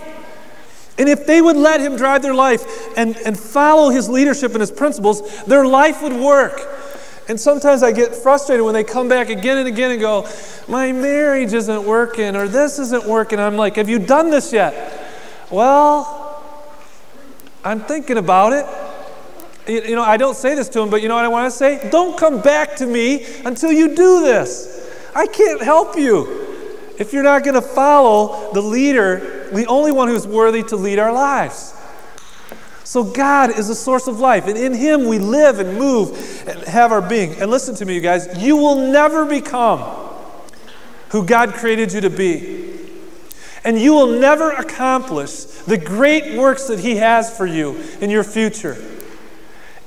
And 0.98 1.08
if 1.08 1.26
they 1.26 1.40
would 1.40 1.56
let 1.56 1.80
Him 1.80 1.96
drive 1.96 2.22
their 2.22 2.34
life 2.34 2.96
and, 2.96 3.16
and 3.18 3.38
follow 3.38 3.90
His 3.90 4.08
leadership 4.08 4.52
and 4.52 4.60
His 4.60 4.72
principles, 4.72 5.44
their 5.44 5.64
life 5.64 6.02
would 6.02 6.14
work. 6.14 6.60
And 7.28 7.38
sometimes 7.38 7.82
I 7.82 7.92
get 7.92 8.14
frustrated 8.16 8.64
when 8.64 8.74
they 8.74 8.84
come 8.84 9.08
back 9.08 9.28
again 9.28 9.58
and 9.58 9.68
again 9.68 9.92
and 9.92 10.00
go, 10.00 10.26
My 10.66 10.90
marriage 10.90 11.52
isn't 11.52 11.84
working, 11.84 12.34
or 12.34 12.48
this 12.48 12.78
isn't 12.80 13.04
working. 13.04 13.38
I'm 13.38 13.56
like, 13.56 13.76
Have 13.76 13.88
you 13.88 14.00
done 14.00 14.30
this 14.30 14.52
yet? 14.52 15.04
Well, 15.50 16.42
I'm 17.62 17.80
thinking 17.80 18.16
about 18.16 18.52
it. 18.54 18.66
You 19.68 19.96
know, 19.96 20.02
I 20.02 20.16
don't 20.16 20.34
say 20.34 20.54
this 20.54 20.70
to 20.70 20.80
him, 20.80 20.88
but 20.88 21.02
you 21.02 21.08
know 21.08 21.14
what 21.14 21.26
I 21.26 21.28
want 21.28 21.52
to 21.52 21.56
say? 21.56 21.90
Don't 21.90 22.18
come 22.18 22.40
back 22.40 22.76
to 22.76 22.86
me 22.86 23.26
until 23.44 23.70
you 23.70 23.94
do 23.94 24.22
this. 24.22 24.90
I 25.14 25.26
can't 25.26 25.60
help 25.60 25.98
you 25.98 26.46
if 26.98 27.12
you're 27.12 27.22
not 27.22 27.44
going 27.44 27.54
to 27.54 27.60
follow 27.62 28.50
the 28.54 28.62
leader, 28.62 29.50
the 29.52 29.66
only 29.66 29.92
one 29.92 30.08
who's 30.08 30.26
worthy 30.26 30.62
to 30.64 30.76
lead 30.76 30.98
our 30.98 31.12
lives. 31.12 31.74
So 32.82 33.04
God 33.04 33.58
is 33.58 33.68
the 33.68 33.74
source 33.74 34.08
of 34.08 34.18
life, 34.18 34.46
and 34.46 34.56
in 34.56 34.72
Him 34.72 35.06
we 35.06 35.18
live 35.18 35.58
and 35.58 35.78
move 35.78 36.48
and 36.48 36.60
have 36.62 36.90
our 36.90 37.06
being. 37.06 37.34
And 37.34 37.50
listen 37.50 37.74
to 37.74 37.84
me, 37.84 37.94
you 37.94 38.00
guys, 38.00 38.42
you 38.42 38.56
will 38.56 38.90
never 38.90 39.26
become 39.26 39.80
who 41.10 41.26
God 41.26 41.52
created 41.52 41.92
you 41.92 42.00
to 42.00 42.10
be. 42.10 42.74
And 43.64 43.78
you 43.78 43.92
will 43.92 44.18
never 44.18 44.50
accomplish 44.50 45.44
the 45.44 45.76
great 45.76 46.38
works 46.38 46.68
that 46.68 46.78
He 46.78 46.96
has 46.96 47.36
for 47.36 47.44
you 47.44 47.78
in 48.00 48.08
your 48.08 48.24
future 48.24 48.82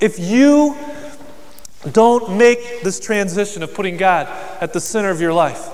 if 0.02 0.20
you 0.20 0.76
don't 1.92 2.38
make 2.38 2.82
this 2.84 3.00
transition 3.00 3.64
of 3.64 3.74
putting 3.74 3.98
God 3.98 4.28
at 4.62 4.74
the 4.74 4.80
center 4.80 5.10
of 5.10 5.22
your 5.22 5.34
life. 5.34 5.70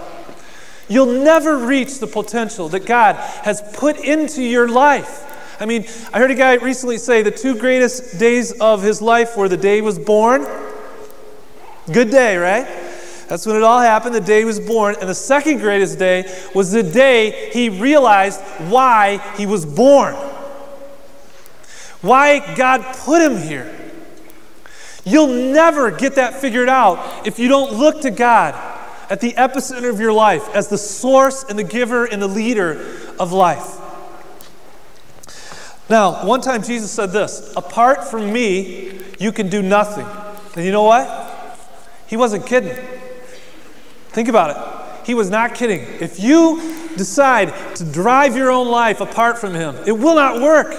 You'll 0.90 1.24
never 1.24 1.58
reach 1.58 2.00
the 2.00 2.08
potential 2.08 2.70
that 2.70 2.86
God 2.86 3.16
has 3.44 3.62
put 3.74 3.98
into 3.98 4.42
your 4.42 4.70
life. 4.70 5.26
I 5.60 5.66
mean, 5.66 5.86
I 6.14 6.20
heard 6.20 6.32
a 6.32 6.36
guy 6.36 6.54
recently 6.56 6.98
say 6.98 7.24
the 7.24 7.32
two 7.32 7.56
greatest 7.56 8.20
days 8.20 8.54
of 8.54 8.84
his 8.84 9.02
life 9.02 9.36
were 9.36 9.50
the 9.50 9.58
day 9.58 9.78
he 9.78 9.82
was 9.82 10.00
born. 10.00 10.46
Good 11.92 12.10
day, 12.10 12.38
right? 12.38 12.66
That's 13.28 13.46
when 13.46 13.58
it 13.58 13.64
all 13.64 13.82
happened, 13.82 14.16
the 14.16 14.22
day 14.22 14.40
he 14.40 14.46
was 14.46 14.60
born. 14.60 14.96
And 15.02 15.10
the 15.10 15.16
second 15.16 15.58
greatest 15.60 16.00
day 16.00 16.24
was 16.56 16.72
the 16.72 16.84
day 16.84 17.50
he 17.52 17.68
realized 17.68 18.40
why 18.70 19.18
he 19.36 19.46
was 19.46 19.66
born, 19.66 20.14
why 22.02 22.56
God 22.56 22.96
put 23.04 23.22
him 23.22 23.38
here. 23.42 23.77
You'll 25.08 25.54
never 25.54 25.90
get 25.90 26.16
that 26.16 26.34
figured 26.36 26.68
out 26.68 27.26
if 27.26 27.40
you 27.40 27.48
don't 27.48 27.74
look 27.74 28.02
to 28.02 28.12
God 28.12 28.54
at 29.10 29.22
the 29.22 29.32
epicenter 29.34 29.90
of 29.90 30.02
your 30.02 30.12
life 30.12 30.54
as 30.54 30.68
the 30.68 30.78
source 30.78 31.46
and 31.46 31.58
the 31.58 31.64
giver 31.64 32.04
and 32.04 32.22
the 32.22 32.28
leader 32.28 32.74
of 33.18 33.32
life. 33.32 33.80
Now, 35.90 36.26
one 36.26 36.42
time 36.42 36.62
Jesus 36.62 36.92
said 36.92 37.12
this 37.12 37.54
Apart 37.56 38.04
from 38.04 38.34
me, 38.34 39.00
you 39.18 39.32
can 39.32 39.50
do 39.50 39.62
nothing. 39.62 40.06
And 40.56 40.66
you 40.66 40.72
know 40.72 40.84
what? 40.84 41.58
He 42.08 42.18
wasn't 42.18 42.46
kidding. 42.46 42.76
Think 44.10 44.28
about 44.28 44.50
it. 44.50 45.06
He 45.08 45.14
was 45.14 45.30
not 45.30 45.56
kidding. 45.56 45.80
If 46.02 46.20
you 46.20 46.90
decide 46.98 47.54
to 47.76 47.86
drive 47.86 48.36
your 48.36 48.52
own 48.52 48.68
life 48.68 49.00
apart 49.00 49.38
from 49.38 49.54
Him, 49.54 49.78
it 49.86 49.94
will 49.94 50.16
not 50.16 50.42
work. 50.42 50.74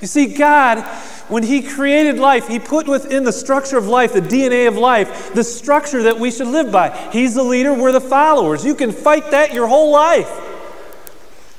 You 0.00 0.08
see, 0.08 0.34
God, 0.34 0.84
when 1.28 1.42
He 1.42 1.62
created 1.62 2.18
life, 2.18 2.48
He 2.48 2.58
put 2.58 2.86
within 2.86 3.24
the 3.24 3.32
structure 3.32 3.78
of 3.78 3.86
life, 3.86 4.12
the 4.12 4.20
DNA 4.20 4.68
of 4.68 4.76
life, 4.76 5.34
the 5.34 5.44
structure 5.44 6.02
that 6.04 6.18
we 6.18 6.30
should 6.30 6.46
live 6.46 6.70
by. 6.70 6.90
He's 7.12 7.34
the 7.34 7.42
leader, 7.42 7.72
we're 7.74 7.92
the 7.92 8.00
followers. 8.00 8.64
You 8.64 8.74
can 8.74 8.92
fight 8.92 9.30
that 9.30 9.52
your 9.52 9.66
whole 9.66 9.90
life. 9.90 10.30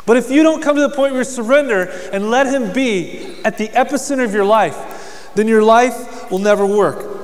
But 0.05 0.17
if 0.17 0.31
you 0.31 0.41
don't 0.41 0.61
come 0.61 0.75
to 0.75 0.81
the 0.81 0.89
point 0.89 1.11
where 1.11 1.21
you 1.21 1.25
surrender 1.25 1.83
and 2.13 2.29
let 2.29 2.47
Him 2.47 2.71
be 2.73 3.35
at 3.43 3.57
the 3.57 3.67
epicenter 3.69 4.23
of 4.23 4.33
your 4.33 4.45
life, 4.45 5.31
then 5.35 5.47
your 5.47 5.63
life 5.63 6.31
will 6.31 6.39
never 6.39 6.65
work. 6.65 7.17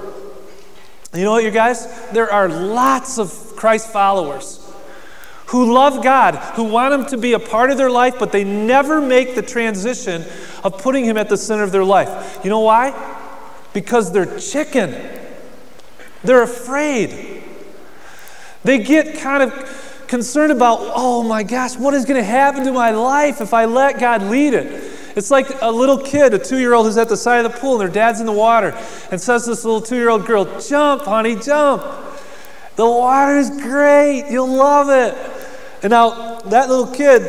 You 1.14 1.24
know 1.24 1.32
what, 1.32 1.44
you 1.44 1.52
guys? 1.52 1.88
There 2.12 2.32
are 2.32 2.50
lots 2.50 3.20
of 3.20 3.32
Christ 3.56 3.92
followers 3.92 4.63
who 5.54 5.72
love 5.72 6.04
God, 6.04 6.34
who 6.56 6.64
want 6.64 6.96
Him 6.96 7.06
to 7.12 7.18
be 7.18 7.34
a 7.34 7.40
part 7.40 7.70
of 7.70 7.78
their 7.78 7.92
life, 7.92 8.16
but 8.18 8.32
they 8.32 8.44
never 8.44 9.00
make 9.00 9.36
the 9.36 9.42
transition 9.44 10.26
of 10.64 10.82
putting 10.82 11.06
Him 11.06 11.16
at 11.16 11.30
the 11.30 11.38
center 11.38 11.62
of 11.62 11.72
their 11.72 11.84
life. 11.84 12.40
You 12.44 12.50
know 12.50 12.62
why? 12.62 12.92
Because 13.72 14.12
they're 14.12 14.40
chicken. 14.40 14.96
They're 16.24 16.42
afraid. 16.42 17.44
They 18.64 18.80
get 18.80 19.20
kind 19.20 19.44
of 19.44 20.06
concerned 20.08 20.52
about, 20.52 20.80
oh 20.82 21.22
my 21.22 21.44
gosh, 21.44 21.78
what 21.78 21.94
is 21.94 22.06
going 22.06 22.20
to 22.20 22.24
happen 22.24 22.66
to 22.66 22.72
my 22.72 22.90
life 22.90 23.40
if 23.40 23.54
I 23.54 23.66
let 23.66 24.00
God 24.00 24.24
lead 24.24 24.56
it? 24.56 24.92
It's 25.16 25.30
like 25.30 25.62
a 25.62 25.70
little 25.72 26.00
kid, 26.00 26.34
a 26.34 26.40
two 26.40 26.58
year 26.58 26.74
old 26.74 26.88
who's 26.88 26.98
at 26.98 27.10
the 27.10 27.18
side 27.18 27.46
of 27.46 27.52
the 27.52 27.60
pool 27.60 27.74
and 27.74 27.82
their 27.82 27.94
dad's 27.94 28.20
in 28.20 28.26
the 28.26 28.32
water 28.32 28.70
and 29.12 29.22
says 29.22 29.44
to 29.44 29.52
this 29.52 29.64
little 29.64 29.82
two 29.82 29.98
year 29.98 30.10
old 30.10 30.26
girl, 30.26 30.60
Jump, 30.60 31.04
honey, 31.04 31.36
jump. 31.36 31.84
The 32.76 32.90
water 32.90 33.38
is 33.38 33.52
great. 33.52 34.32
You'll 34.32 34.48
love 34.48 34.90
it. 34.90 35.33
And 35.84 35.92
now 35.92 36.40
that 36.40 36.70
little 36.70 36.88
kid 36.88 37.22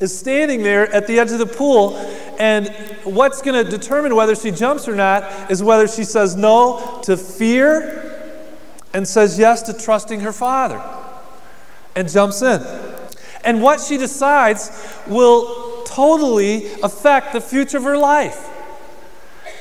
is 0.00 0.18
standing 0.18 0.62
there 0.62 0.92
at 0.92 1.06
the 1.06 1.20
edge 1.20 1.30
of 1.30 1.38
the 1.38 1.46
pool, 1.46 1.96
and 2.38 2.68
what's 3.04 3.42
going 3.42 3.64
to 3.64 3.70
determine 3.70 4.16
whether 4.16 4.34
she 4.34 4.50
jumps 4.50 4.88
or 4.88 4.96
not 4.96 5.50
is 5.50 5.62
whether 5.62 5.86
she 5.86 6.02
says 6.02 6.34
no 6.34 7.00
to 7.04 7.16
fear 7.16 8.08
and 8.94 9.06
says 9.06 9.38
yes 9.38 9.62
to 9.62 9.72
trusting 9.72 10.20
her 10.20 10.32
father 10.32 10.82
and 11.94 12.08
jumps 12.08 12.42
in. 12.42 12.60
And 13.44 13.62
what 13.62 13.80
she 13.80 13.96
decides 13.96 14.70
will 15.06 15.82
totally 15.84 16.72
affect 16.82 17.32
the 17.32 17.40
future 17.40 17.76
of 17.76 17.84
her 17.84 17.98
life. 17.98 18.48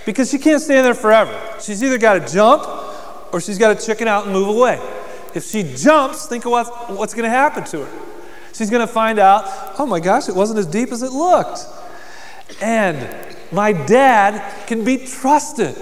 Because 0.06 0.32
she 0.32 0.40
can't 0.40 0.62
stand 0.62 0.86
there 0.86 0.94
forever. 0.94 1.38
She's 1.60 1.84
either 1.84 1.98
got 1.98 2.14
to 2.14 2.34
jump 2.34 2.64
or 3.34 3.42
she's 3.42 3.58
got 3.58 3.78
to 3.78 3.86
chicken 3.86 4.08
out 4.08 4.26
and 4.26 4.34
move 4.34 4.48
away. 4.48 4.80
If 5.36 5.46
she 5.46 5.64
jumps, 5.76 6.26
think 6.26 6.46
of 6.46 6.52
what, 6.52 6.92
what's 6.92 7.14
going 7.14 7.26
to 7.26 7.30
happen 7.30 7.64
to 7.66 7.86
her. 7.86 8.11
She's 8.54 8.70
going 8.70 8.86
to 8.86 8.92
find 8.92 9.20
out, 9.20 9.44
oh 9.80 9.86
my 9.86 10.00
gosh, 10.00 10.30
it 10.30 10.36
wasn't 10.36 10.60
as 10.60 10.68
deep 10.68 10.92
as 10.92 11.04
it 11.04 11.12
looked. 11.12 11.66
And 12.62 13.08
my 13.52 13.72
dad 13.72 14.68
can 14.68 14.84
be 14.84 15.06
trusted. 15.06 15.76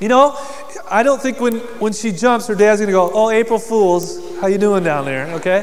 You 0.00 0.08
know, 0.08 0.36
I 0.90 1.02
don't 1.02 1.22
think 1.22 1.38
when, 1.38 1.58
when 1.78 1.92
she 1.92 2.12
jumps, 2.12 2.46
her 2.48 2.54
dad's 2.54 2.80
going 2.80 2.88
to 2.88 2.92
go, 2.92 3.10
oh, 3.14 3.30
April 3.30 3.58
Fools, 3.58 4.38
how 4.40 4.48
you 4.48 4.58
doing 4.58 4.82
down 4.82 5.04
there? 5.04 5.26
Okay? 5.34 5.62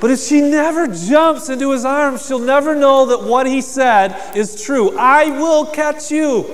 But 0.00 0.10
if 0.10 0.20
she 0.20 0.40
never 0.40 0.86
jumps 0.86 1.48
into 1.48 1.72
his 1.72 1.84
arms, 1.84 2.26
she'll 2.26 2.38
never 2.38 2.74
know 2.74 3.06
that 3.06 3.24
what 3.24 3.46
he 3.46 3.60
said 3.60 4.36
is 4.36 4.62
true. 4.62 4.96
I 4.96 5.38
will 5.38 5.66
catch 5.66 6.10
you. 6.10 6.46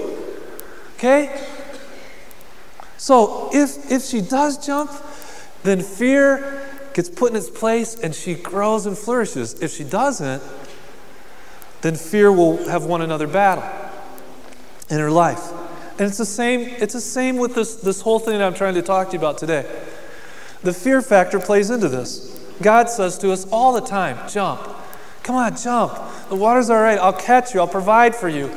Okay? 0.96 1.46
So 2.96 3.50
if, 3.52 3.90
if 3.90 4.02
she 4.02 4.22
does 4.22 4.64
jump, 4.64 4.90
then 5.62 5.82
fear 5.82 6.63
gets 6.94 7.10
put 7.10 7.30
in 7.30 7.36
its 7.36 7.50
place 7.50 7.96
and 7.96 8.14
she 8.14 8.34
grows 8.34 8.86
and 8.86 8.96
flourishes. 8.96 9.60
If 9.60 9.72
she 9.72 9.84
doesn't, 9.84 10.42
then 11.82 11.96
fear 11.96 12.32
will 12.32 12.66
have 12.68 12.84
won 12.84 13.02
another 13.02 13.26
battle 13.26 13.64
in 14.88 14.98
her 14.98 15.10
life. 15.10 15.52
And 15.98 16.08
it's 16.08 16.18
the 16.18 16.24
same, 16.24 16.60
it's 16.60 16.94
the 16.94 17.00
same 17.00 17.36
with 17.36 17.54
this, 17.54 17.76
this 17.76 18.00
whole 18.00 18.18
thing 18.18 18.38
that 18.38 18.44
I'm 18.44 18.54
trying 18.54 18.74
to 18.74 18.82
talk 18.82 19.08
to 19.08 19.12
you 19.12 19.18
about 19.18 19.38
today. 19.38 19.64
The 20.62 20.72
fear 20.72 21.02
factor 21.02 21.38
plays 21.38 21.70
into 21.70 21.88
this. 21.88 22.30
God 22.62 22.88
says 22.88 23.18
to 23.18 23.32
us 23.32 23.46
all 23.50 23.72
the 23.72 23.80
time 23.80 24.18
jump, 24.28 24.60
Come 25.22 25.36
on, 25.36 25.56
jump. 25.56 25.92
The 26.28 26.36
water's 26.36 26.68
all 26.68 26.80
right. 26.80 26.98
I'll 26.98 27.12
catch 27.12 27.54
you. 27.54 27.60
I'll 27.60 27.66
provide 27.66 28.14
for 28.14 28.28
you. 28.28 28.50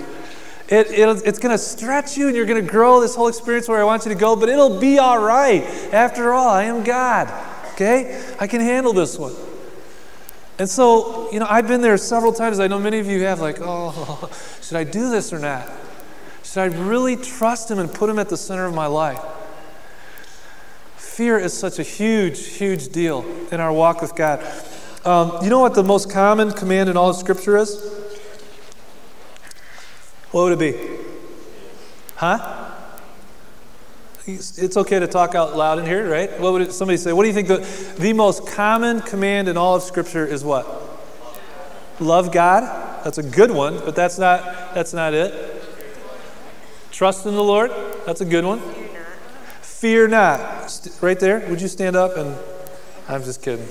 It, 0.69 0.88
it's 0.89 1.39
going 1.39 1.54
to 1.54 1.58
stretch 1.58 2.17
you 2.17 2.28
and 2.28 2.36
you're 2.36 2.45
going 2.45 2.63
to 2.63 2.69
grow 2.69 3.00
this 3.00 3.15
whole 3.15 3.30
experience 3.30 3.69
where 3.69 3.80
I 3.80 3.86
want 3.86 4.06
you 4.06 4.13
to 4.13 4.19
go, 4.19 4.36
but 4.36 4.50
it'll 4.50 4.80
be 4.80 5.00
all 5.00 5.17
right. 5.17 5.63
After 5.93 6.34
all, 6.34 6.50
I 6.50 6.63
am 6.63 6.84
God. 6.84 7.30
Okay? 7.78 8.20
I 8.40 8.48
can 8.48 8.60
handle 8.60 8.92
this 8.92 9.20
one. 9.20 9.36
And 10.58 10.68
so, 10.68 11.32
you 11.32 11.40
know, 11.40 11.46
I've 11.48 11.68
been 11.68 11.82
there 11.82 11.96
several 11.98 12.34
times. 12.34 12.60
I 12.60 12.66
know 12.66 12.80
many 12.80 12.98
of 12.98 13.06
you 13.06 13.22
have, 13.22 13.40
like, 13.40 13.58
oh, 13.62 14.32
should 14.63 14.78
I 14.78 14.84
do 14.84 15.12
this 15.12 15.32
or 15.32 15.38
not? 15.38 15.70
Should 16.42 16.62
I 16.62 16.66
really 16.88 17.16
trust 17.16 17.70
Him 17.70 17.78
and 17.78 17.94
put 17.94 18.10
Him 18.10 18.18
at 18.18 18.30
the 18.30 18.38
center 18.38 18.66
of 18.66 18.74
my 18.74 18.88
life? 18.88 19.22
Fear 20.96 21.38
is 21.38 21.54
such 21.54 21.78
a 21.78 21.84
huge, 21.84 22.48
huge 22.48 22.90
deal 22.90 23.24
in 23.52 23.60
our 23.60 23.72
walk 23.72 24.02
with 24.02 24.16
God. 24.16 24.44
Um, 25.06 25.38
you 25.44 25.52
know 25.52 25.60
what 25.60 25.76
the 25.76 25.84
most 25.84 26.10
common 26.10 26.52
command 26.52 26.90
in 26.90 26.98
all 26.98 27.12
of 27.12 27.16
Scripture 27.16 27.58
is? 27.58 27.80
What 30.32 30.46
would 30.46 30.54
it 30.54 30.60
be? 30.60 31.04
Huh? 32.16 32.57
It's 34.28 34.76
okay 34.76 35.00
to 35.00 35.08
talk 35.08 35.36
out 35.36 35.56
loud 35.56 35.80
in 35.80 35.86
here, 35.86 36.12
right? 36.12 36.38
What 36.38 36.52
would 36.52 36.74
somebody 36.74 36.98
say? 36.98 37.13
What 37.13 37.24
do 37.24 37.30
you 37.30 37.34
think 37.34 37.48
the, 37.48 37.60
the 37.98 38.12
most 38.12 38.46
common 38.46 39.00
command 39.00 39.48
in 39.48 39.56
all 39.56 39.76
of 39.76 39.84
Scripture 39.84 40.26
is 40.26 40.44
what? 40.44 40.68
Love 42.02 42.34
God. 42.34 43.06
That's 43.06 43.18
a 43.18 43.24
good 43.24 43.52
one, 43.52 43.80
but 43.80 43.96
that's 43.96 44.20
not 44.20 44.76
that's 44.76 44.94
not 44.94 45.13
it. 45.13 45.63
Trust 46.92 47.26
in 47.26 47.36
the 47.36 47.44
Lord. 47.44 47.72
That's 48.06 48.20
a 48.20 48.26
good 48.26 48.44
one. 48.44 48.60
Fear 49.62 50.10
not. 50.10 50.90
Right 51.02 51.20
there. 51.20 51.50
Would 51.50 51.62
you 51.62 51.70
stand 51.70 51.96
up 51.96 52.18
and 52.18 52.36
I'm 53.08 53.24
just 53.24 53.42
kidding. 53.42 53.66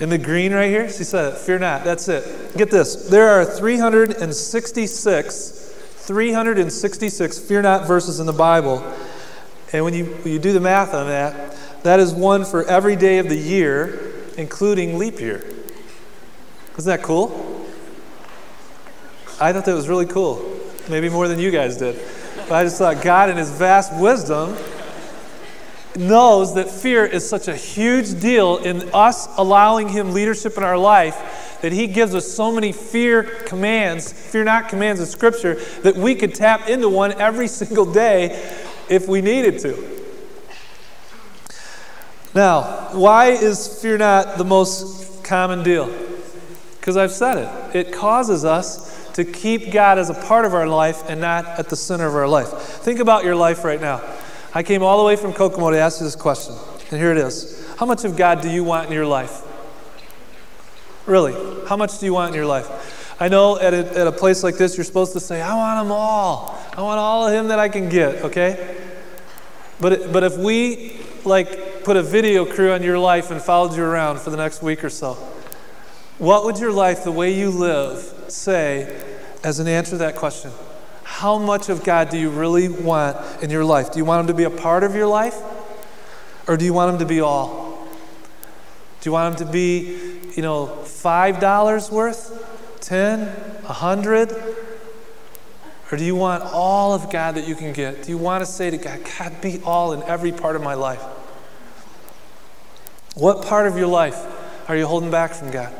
In 0.00 0.08
the 0.08 0.16
green 0.16 0.54
right 0.54 0.70
here, 0.70 0.88
she 0.88 1.04
said. 1.04 1.36
Fear 1.36 1.58
not. 1.58 1.84
That's 1.84 2.08
it. 2.08 2.56
Get 2.56 2.70
this. 2.70 3.10
There 3.10 3.28
are 3.28 3.44
366, 3.44 5.50
366 5.96 7.38
fear 7.38 7.60
not 7.60 7.86
verses 7.86 8.20
in 8.20 8.26
the 8.26 8.32
Bible. 8.32 8.82
And 9.74 9.84
when 9.84 9.92
you, 9.92 10.04
when 10.04 10.32
you 10.32 10.38
do 10.38 10.52
the 10.52 10.60
math 10.60 10.94
on 10.94 11.08
that, 11.08 11.56
that 11.82 11.98
is 11.98 12.14
one 12.14 12.44
for 12.44 12.64
every 12.64 12.94
day 12.94 13.18
of 13.18 13.28
the 13.28 13.36
year, 13.36 14.12
including 14.38 14.98
leap 14.98 15.18
year. 15.18 15.44
Isn't 16.78 16.88
that 16.88 17.02
cool? 17.02 17.66
I 19.40 19.52
thought 19.52 19.64
that 19.64 19.74
was 19.74 19.88
really 19.88 20.06
cool. 20.06 20.60
Maybe 20.88 21.08
more 21.08 21.26
than 21.26 21.40
you 21.40 21.50
guys 21.50 21.76
did. 21.76 22.00
But 22.48 22.52
I 22.52 22.62
just 22.62 22.78
thought 22.78 23.02
God, 23.02 23.30
in 23.30 23.36
His 23.36 23.50
vast 23.50 23.92
wisdom, 24.00 24.56
knows 25.96 26.54
that 26.54 26.70
fear 26.70 27.04
is 27.04 27.28
such 27.28 27.48
a 27.48 27.56
huge 27.56 28.20
deal 28.20 28.58
in 28.58 28.88
us 28.94 29.26
allowing 29.36 29.88
Him 29.88 30.12
leadership 30.12 30.56
in 30.56 30.62
our 30.62 30.78
life 30.78 31.58
that 31.62 31.72
He 31.72 31.88
gives 31.88 32.14
us 32.14 32.30
so 32.30 32.52
many 32.52 32.70
fear 32.70 33.24
commands, 33.24 34.12
fear 34.12 34.44
not 34.44 34.68
commands 34.68 35.00
in 35.00 35.06
Scripture, 35.06 35.54
that 35.82 35.96
we 35.96 36.14
could 36.14 36.32
tap 36.32 36.68
into 36.68 36.88
one 36.88 37.10
every 37.20 37.48
single 37.60 37.92
day 37.92 38.62
if 38.88 39.08
we 39.08 39.20
needed 39.20 39.58
to. 39.60 40.02
Now, 42.34 42.88
why 42.92 43.28
is 43.28 43.80
fear 43.80 43.96
not 43.96 44.38
the 44.38 44.44
most 44.44 45.22
common 45.22 45.62
deal? 45.62 45.86
Because 46.80 46.96
I've 46.96 47.12
said 47.12 47.38
it. 47.38 47.76
It 47.76 47.92
causes 47.94 48.44
us 48.44 49.12
to 49.12 49.24
keep 49.24 49.70
God 49.70 49.98
as 49.98 50.10
a 50.10 50.14
part 50.14 50.44
of 50.44 50.52
our 50.52 50.66
life 50.66 51.08
and 51.08 51.20
not 51.20 51.46
at 51.58 51.68
the 51.68 51.76
center 51.76 52.06
of 52.06 52.14
our 52.14 52.26
life. 52.26 52.48
Think 52.48 52.98
about 52.98 53.24
your 53.24 53.36
life 53.36 53.64
right 53.64 53.80
now. 53.80 54.02
I 54.52 54.62
came 54.62 54.82
all 54.82 54.98
the 54.98 55.04
way 55.04 55.16
from 55.16 55.32
Kokomo 55.32 55.70
to 55.70 55.78
ask 55.78 56.00
you 56.00 56.04
this 56.04 56.16
question, 56.16 56.54
and 56.90 57.00
here 57.00 57.12
it 57.12 57.18
is. 57.18 57.66
How 57.76 57.86
much 57.86 58.04
of 58.04 58.16
God 58.16 58.40
do 58.40 58.50
you 58.50 58.64
want 58.64 58.88
in 58.88 58.92
your 58.92 59.06
life? 59.06 59.42
Really, 61.06 61.34
how 61.68 61.76
much 61.76 61.98
do 61.98 62.06
you 62.06 62.14
want 62.14 62.30
in 62.30 62.34
your 62.34 62.46
life? 62.46 63.16
I 63.20 63.28
know 63.28 63.58
at 63.58 63.72
a, 63.72 63.98
at 63.98 64.06
a 64.06 64.12
place 64.12 64.42
like 64.42 64.56
this, 64.56 64.76
you're 64.76 64.84
supposed 64.84 65.12
to 65.12 65.20
say, 65.20 65.40
I 65.40 65.54
want 65.54 65.84
them 65.84 65.92
all. 65.92 66.58
I 66.76 66.82
want 66.82 66.98
all 66.98 67.28
of 67.28 67.32
Him 67.32 67.48
that 67.48 67.58
I 67.58 67.68
can 67.68 67.88
get, 67.88 68.24
okay? 68.24 68.76
But, 69.80 70.12
but 70.12 70.24
if 70.24 70.36
we, 70.36 70.96
like, 71.24 71.84
put 71.84 71.96
a 71.96 72.02
video 72.02 72.44
crew 72.44 72.72
on 72.72 72.82
your 72.82 72.98
life 72.98 73.30
and 73.30 73.40
followed 73.40 73.76
you 73.76 73.84
around 73.84 74.20
for 74.20 74.30
the 74.30 74.36
next 74.36 74.62
week 74.62 74.82
or 74.82 74.90
so, 74.90 75.14
what 76.18 76.44
would 76.44 76.58
your 76.58 76.72
life, 76.72 77.04
the 77.04 77.12
way 77.12 77.32
you 77.32 77.50
live, 77.50 77.98
say 78.28 79.02
as 79.44 79.60
an 79.60 79.68
answer 79.68 79.90
to 79.90 79.98
that 79.98 80.16
question? 80.16 80.50
How 81.04 81.38
much 81.38 81.68
of 81.68 81.84
God 81.84 82.08
do 82.08 82.18
you 82.18 82.30
really 82.30 82.68
want 82.68 83.18
in 83.42 83.50
your 83.50 83.64
life? 83.64 83.92
Do 83.92 83.98
you 83.98 84.04
want 84.04 84.22
Him 84.22 84.26
to 84.28 84.34
be 84.34 84.44
a 84.44 84.50
part 84.50 84.82
of 84.82 84.96
your 84.96 85.06
life? 85.06 85.36
Or 86.48 86.56
do 86.56 86.64
you 86.64 86.72
want 86.72 86.92
Him 86.92 86.98
to 86.98 87.06
be 87.06 87.20
all? 87.20 87.86
Do 89.00 89.08
you 89.10 89.12
want 89.12 89.38
Him 89.38 89.46
to 89.46 89.52
be, 89.52 90.20
you 90.34 90.42
know, 90.42 90.66
$5 90.82 91.90
worth? 91.90 92.80
10? 92.80 93.28
100? 93.28 94.53
Or 95.94 95.96
do 95.96 96.04
you 96.04 96.16
want 96.16 96.42
all 96.42 96.92
of 96.92 97.08
God 97.08 97.36
that 97.36 97.46
you 97.46 97.54
can 97.54 97.72
get? 97.72 98.02
Do 98.02 98.10
you 98.10 98.18
want 98.18 98.44
to 98.44 98.50
say 98.50 98.68
to 98.68 98.76
God, 98.76 99.00
God, 99.16 99.40
be 99.40 99.60
all 99.62 99.92
in 99.92 100.02
every 100.02 100.32
part 100.32 100.56
of 100.56 100.62
my 100.62 100.74
life? 100.74 101.00
What 103.14 103.46
part 103.46 103.68
of 103.68 103.78
your 103.78 103.86
life 103.86 104.18
are 104.68 104.76
you 104.76 104.88
holding 104.88 105.12
back 105.12 105.34
from 105.34 105.52
God? 105.52 105.72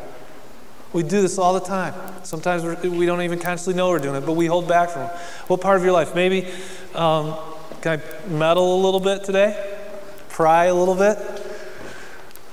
We 0.92 1.02
do 1.02 1.20
this 1.20 1.36
all 1.36 1.52
the 1.52 1.66
time. 1.66 1.94
Sometimes 2.22 2.62
we 2.84 3.06
don't 3.06 3.22
even 3.22 3.40
consciously 3.40 3.74
know 3.74 3.88
we're 3.88 3.98
doing 3.98 4.14
it, 4.14 4.24
but 4.24 4.34
we 4.34 4.46
hold 4.46 4.68
back 4.68 4.90
from 4.90 5.08
Him. 5.08 5.10
What 5.48 5.60
part 5.60 5.78
of 5.78 5.82
your 5.82 5.92
life? 5.92 6.14
Maybe, 6.14 6.46
um, 6.94 7.34
can 7.80 8.00
I 8.00 8.28
meddle 8.28 8.76
a 8.76 8.80
little 8.84 9.00
bit 9.00 9.24
today? 9.24 9.80
Pry 10.28 10.66
a 10.66 10.74
little 10.76 10.94
bit? 10.94 11.18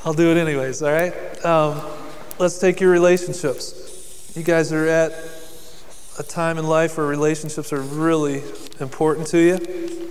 I'll 0.04 0.14
do 0.14 0.32
it 0.32 0.38
anyways, 0.38 0.82
all 0.82 0.92
right? 0.92 1.46
Um, 1.46 1.80
let's 2.40 2.58
take 2.58 2.82
your 2.82 2.90
relationships. 2.90 4.34
You 4.36 4.42
guys 4.42 4.74
are 4.74 4.88
at 4.88 5.12
a 6.20 6.24
time 6.24 6.58
in 6.58 6.68
life 6.68 6.98
where 6.98 7.08
relationships 7.08 7.72
are 7.72 7.82
really 7.82 8.44
important 8.80 9.28
to 9.28 9.38
you. 9.38 10.02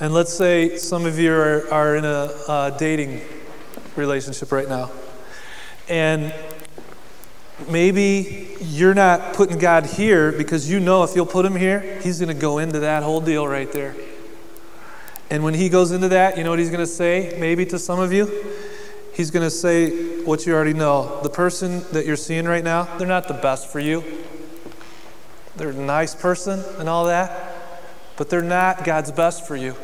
And 0.00 0.12
let's 0.12 0.32
say 0.32 0.76
some 0.76 1.06
of 1.06 1.18
you 1.18 1.32
are, 1.32 1.72
are 1.72 1.96
in 1.96 2.04
a, 2.04 2.30
a 2.48 2.76
dating 2.78 3.20
relationship 3.96 4.50
right 4.50 4.68
now. 4.68 4.90
And 5.88 6.34
maybe 7.68 8.56
you're 8.60 8.94
not 8.94 9.34
putting 9.34 9.58
God 9.58 9.86
here 9.86 10.32
because 10.32 10.68
you 10.68 10.80
know 10.80 11.04
if 11.04 11.14
you'll 11.14 11.26
put 11.26 11.46
him 11.46 11.54
here, 11.54 12.00
he's 12.02 12.18
going 12.18 12.34
to 12.34 12.40
go 12.40 12.58
into 12.58 12.80
that 12.80 13.02
whole 13.02 13.20
deal 13.20 13.46
right 13.46 13.70
there. 13.70 13.94
And 15.30 15.42
when 15.44 15.54
he 15.54 15.68
goes 15.68 15.92
into 15.92 16.08
that, 16.08 16.36
you 16.36 16.44
know 16.44 16.50
what 16.50 16.58
he's 16.58 16.70
going 16.70 16.80
to 16.80 16.86
say, 16.86 17.36
maybe 17.38 17.64
to 17.66 17.78
some 17.78 18.00
of 18.00 18.12
you? 18.12 18.44
He's 19.14 19.30
going 19.30 19.44
to 19.44 19.50
say 19.50 20.22
what 20.24 20.44
you 20.44 20.54
already 20.54 20.74
know. 20.74 21.20
The 21.22 21.30
person 21.30 21.84
that 21.92 22.04
you're 22.04 22.16
seeing 22.16 22.46
right 22.46 22.64
now, 22.64 22.96
they're 22.98 23.06
not 23.06 23.28
the 23.28 23.34
best 23.34 23.70
for 23.70 23.78
you. 23.78 24.02
They're 25.56 25.70
a 25.70 25.74
nice 25.74 26.14
person 26.14 26.64
and 26.78 26.88
all 26.88 27.06
that, 27.06 27.54
but 28.16 28.28
they're 28.28 28.42
not 28.42 28.84
God's 28.84 29.12
best 29.12 29.46
for 29.46 29.56
you. 29.56 29.76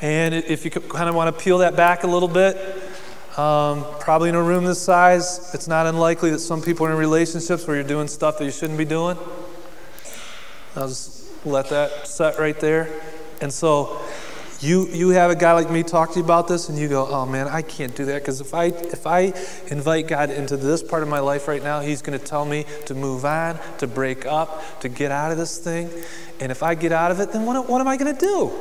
And 0.00 0.34
if 0.34 0.64
you 0.64 0.70
kind 0.70 1.08
of 1.08 1.14
want 1.14 1.36
to 1.36 1.44
peel 1.44 1.58
that 1.58 1.76
back 1.76 2.02
a 2.02 2.06
little 2.06 2.28
bit, 2.28 2.56
um, 3.38 3.84
probably 4.00 4.28
in 4.28 4.34
a 4.34 4.42
room 4.42 4.64
this 4.64 4.80
size, 4.80 5.50
it's 5.54 5.68
not 5.68 5.86
unlikely 5.86 6.30
that 6.30 6.40
some 6.40 6.60
people 6.60 6.86
are 6.86 6.92
in 6.92 6.98
relationships 6.98 7.66
where 7.66 7.76
you're 7.76 7.84
doing 7.84 8.08
stuff 8.08 8.38
that 8.38 8.44
you 8.44 8.50
shouldn't 8.50 8.78
be 8.78 8.84
doing. 8.84 9.16
I'll 10.74 10.88
just 10.88 11.46
let 11.46 11.70
that 11.70 12.06
set 12.06 12.38
right 12.38 12.58
there. 12.58 12.88
And 13.40 13.52
so 13.52 14.00
you, 14.60 14.88
you 14.88 15.10
have 15.10 15.30
a 15.30 15.36
guy 15.36 15.52
like 15.52 15.70
me 15.70 15.82
talk 15.82 16.12
to 16.12 16.18
you 16.18 16.24
about 16.24 16.48
this 16.48 16.68
and 16.68 16.78
you 16.78 16.88
go, 16.88 17.06
oh 17.06 17.26
man, 17.26 17.46
I 17.46 17.62
can't 17.62 17.94
do 17.94 18.06
that 18.06 18.22
because 18.22 18.40
if 18.40 18.54
I, 18.54 18.64
if 18.64 19.06
I 19.06 19.34
invite 19.68 20.08
God 20.08 20.30
into 20.30 20.56
this 20.56 20.82
part 20.82 21.02
of 21.02 21.08
my 21.08 21.20
life 21.20 21.46
right 21.46 21.62
now, 21.62 21.80
He's 21.80 22.02
going 22.02 22.18
to 22.18 22.24
tell 22.24 22.44
me 22.44 22.64
to 22.86 22.94
move 22.94 23.24
on, 23.24 23.58
to 23.78 23.86
break 23.86 24.24
up, 24.24 24.80
to 24.80 24.88
get 24.88 25.10
out 25.10 25.30
of 25.30 25.38
this 25.38 25.58
thing. 25.58 25.90
And 26.40 26.50
if 26.50 26.62
I 26.62 26.74
get 26.74 26.92
out 26.92 27.10
of 27.10 27.20
it, 27.20 27.32
then 27.32 27.44
what, 27.44 27.68
what 27.68 27.80
am 27.80 27.88
I 27.88 27.96
going 27.96 28.14
to 28.14 28.20
do? 28.20 28.52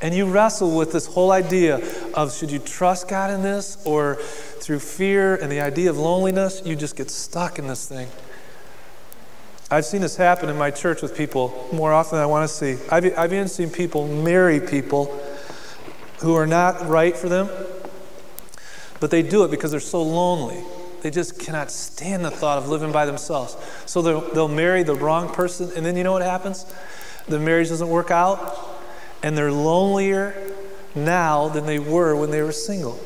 And 0.00 0.14
you 0.14 0.30
wrestle 0.30 0.76
with 0.76 0.92
this 0.92 1.06
whole 1.06 1.32
idea 1.32 1.80
of 2.14 2.34
should 2.34 2.50
you 2.50 2.58
trust 2.58 3.08
God 3.08 3.30
in 3.30 3.42
this 3.42 3.78
or 3.84 4.16
through 4.16 4.80
fear 4.80 5.36
and 5.36 5.50
the 5.50 5.60
idea 5.60 5.90
of 5.90 5.98
loneliness, 5.98 6.62
you 6.64 6.76
just 6.76 6.96
get 6.96 7.10
stuck 7.10 7.58
in 7.58 7.66
this 7.66 7.88
thing. 7.88 8.08
I've 9.68 9.84
seen 9.84 10.00
this 10.00 10.14
happen 10.16 10.48
in 10.48 10.56
my 10.56 10.70
church 10.70 11.02
with 11.02 11.16
people 11.16 11.68
more 11.72 11.92
often 11.92 12.16
than 12.16 12.22
I 12.22 12.26
want 12.26 12.48
to 12.48 12.54
see. 12.54 12.78
I've, 12.88 13.04
I've 13.18 13.32
even 13.32 13.48
seen 13.48 13.68
people 13.68 14.06
marry 14.06 14.60
people 14.60 15.06
who 16.20 16.34
are 16.34 16.46
not 16.46 16.86
right 16.86 17.16
for 17.16 17.28
them, 17.28 17.48
but 19.00 19.10
they 19.10 19.22
do 19.22 19.42
it 19.42 19.50
because 19.50 19.72
they're 19.72 19.80
so 19.80 20.02
lonely. 20.02 20.62
They 21.02 21.10
just 21.10 21.40
cannot 21.40 21.72
stand 21.72 22.24
the 22.24 22.30
thought 22.30 22.58
of 22.58 22.68
living 22.68 22.92
by 22.92 23.06
themselves. 23.06 23.56
So 23.86 24.02
they'll, 24.02 24.20
they'll 24.32 24.48
marry 24.48 24.84
the 24.84 24.94
wrong 24.94 25.32
person, 25.34 25.72
and 25.74 25.84
then 25.84 25.96
you 25.96 26.04
know 26.04 26.12
what 26.12 26.22
happens? 26.22 26.64
The 27.26 27.40
marriage 27.40 27.68
doesn't 27.68 27.88
work 27.88 28.12
out, 28.12 28.56
and 29.24 29.36
they're 29.36 29.52
lonelier 29.52 30.34
now 30.94 31.48
than 31.48 31.66
they 31.66 31.80
were 31.80 32.14
when 32.14 32.30
they 32.30 32.40
were 32.40 32.52
single. 32.52 33.00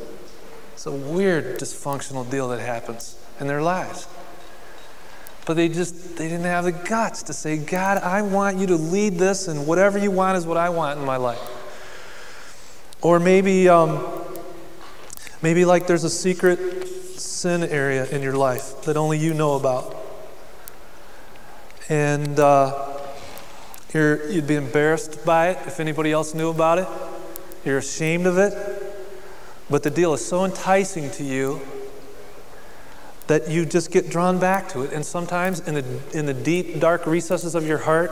It's 0.75 0.85
a 0.85 0.93
weird 0.93 1.59
dysfunctional 1.59 2.31
deal 2.31 2.49
that 2.51 2.61
happens 2.61 3.19
in 3.41 3.47
their 3.47 3.63
lives 3.63 4.07
but 5.47 5.55
they 5.55 5.69
just 5.69 6.17
they 6.17 6.29
didn't 6.29 6.45
have 6.45 6.65
the 6.65 6.73
guts 6.73 7.23
to 7.25 7.33
say 7.33 7.57
god 7.57 7.99
i 7.99 8.23
want 8.23 8.59
you 8.59 8.67
to 8.67 8.77
lead 8.77 9.15
this 9.15 9.49
and 9.49 9.67
whatever 9.67 9.99
you 9.99 10.11
want 10.11 10.37
is 10.37 10.47
what 10.47 10.57
i 10.57 10.69
want 10.69 10.99
in 10.99 11.05
my 11.05 11.17
life 11.17 11.41
or 13.03 13.19
maybe 13.19 13.69
um, 13.69 14.21
Maybe 15.43 15.65
like 15.65 15.87
there's 15.87 16.05
a 16.05 16.11
secret 16.11 16.87
sin 17.19 17.63
area 17.63 18.05
in 18.07 18.23
your 18.23 18.37
life 18.37 18.83
that 18.83 18.99
only 18.99 19.19
you 19.19 19.33
know 19.33 19.55
about. 19.55 19.97
And 21.89 22.39
uh, 22.39 22.99
you're, 23.95 24.31
you'd 24.31 24.47
be 24.47 24.57
embarrassed 24.57 25.25
by 25.25 25.49
it 25.49 25.67
if 25.67 25.81
anybody 25.81 26.13
else 26.13 26.35
knew 26.35 26.51
about 26.51 26.79
it. 26.79 26.87
You're 27.65 27.79
ashamed 27.79 28.27
of 28.27 28.37
it. 28.37 28.53
But 29.71 29.83
the 29.83 29.89
deal 29.89 30.13
is 30.13 30.25
so 30.25 30.45
enticing 30.45 31.11
to 31.13 31.25
you 31.25 31.63
that 33.31 33.49
you 33.49 33.65
just 33.65 33.93
get 33.93 34.11
drawn 34.11 34.41
back 34.41 34.69
to 34.69 34.83
it. 34.83 34.93
And 34.93 35.07
sometimes 35.07 35.61
in 35.61 35.75
the, 35.75 36.01
in 36.13 36.27
the 36.27 36.35
deep, 36.35 36.81
dark 36.81 37.07
recesses 37.07 37.55
of 37.55 37.65
your 37.65 37.79
heart, 37.79 38.11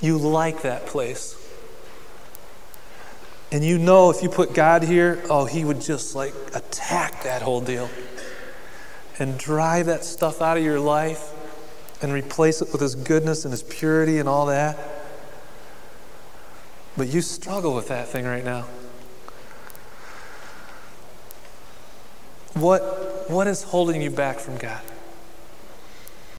you 0.00 0.16
like 0.16 0.62
that 0.62 0.86
place. 0.86 1.34
And 3.50 3.64
you 3.64 3.78
know 3.78 4.10
if 4.10 4.22
you 4.22 4.28
put 4.28 4.54
God 4.54 4.84
here, 4.84 5.20
oh, 5.28 5.46
He 5.46 5.64
would 5.64 5.80
just 5.80 6.14
like 6.14 6.34
attack 6.54 7.24
that 7.24 7.42
whole 7.42 7.60
deal 7.60 7.90
and 9.18 9.36
drive 9.36 9.86
that 9.86 10.04
stuff 10.04 10.40
out 10.40 10.56
of 10.56 10.62
your 10.62 10.78
life 10.78 11.32
and 12.00 12.12
replace 12.12 12.62
it 12.62 12.70
with 12.70 12.80
His 12.80 12.94
goodness 12.94 13.44
and 13.44 13.50
His 13.50 13.64
purity 13.64 14.20
and 14.20 14.28
all 14.28 14.46
that. 14.46 14.78
But 16.96 17.08
you 17.08 17.22
struggle 17.22 17.74
with 17.74 17.88
that 17.88 18.06
thing 18.06 18.24
right 18.24 18.44
now. 18.44 18.66
What, 22.60 23.30
what 23.30 23.46
is 23.46 23.62
holding 23.62 24.02
you 24.02 24.10
back 24.10 24.40
from 24.40 24.56
God? 24.56 24.80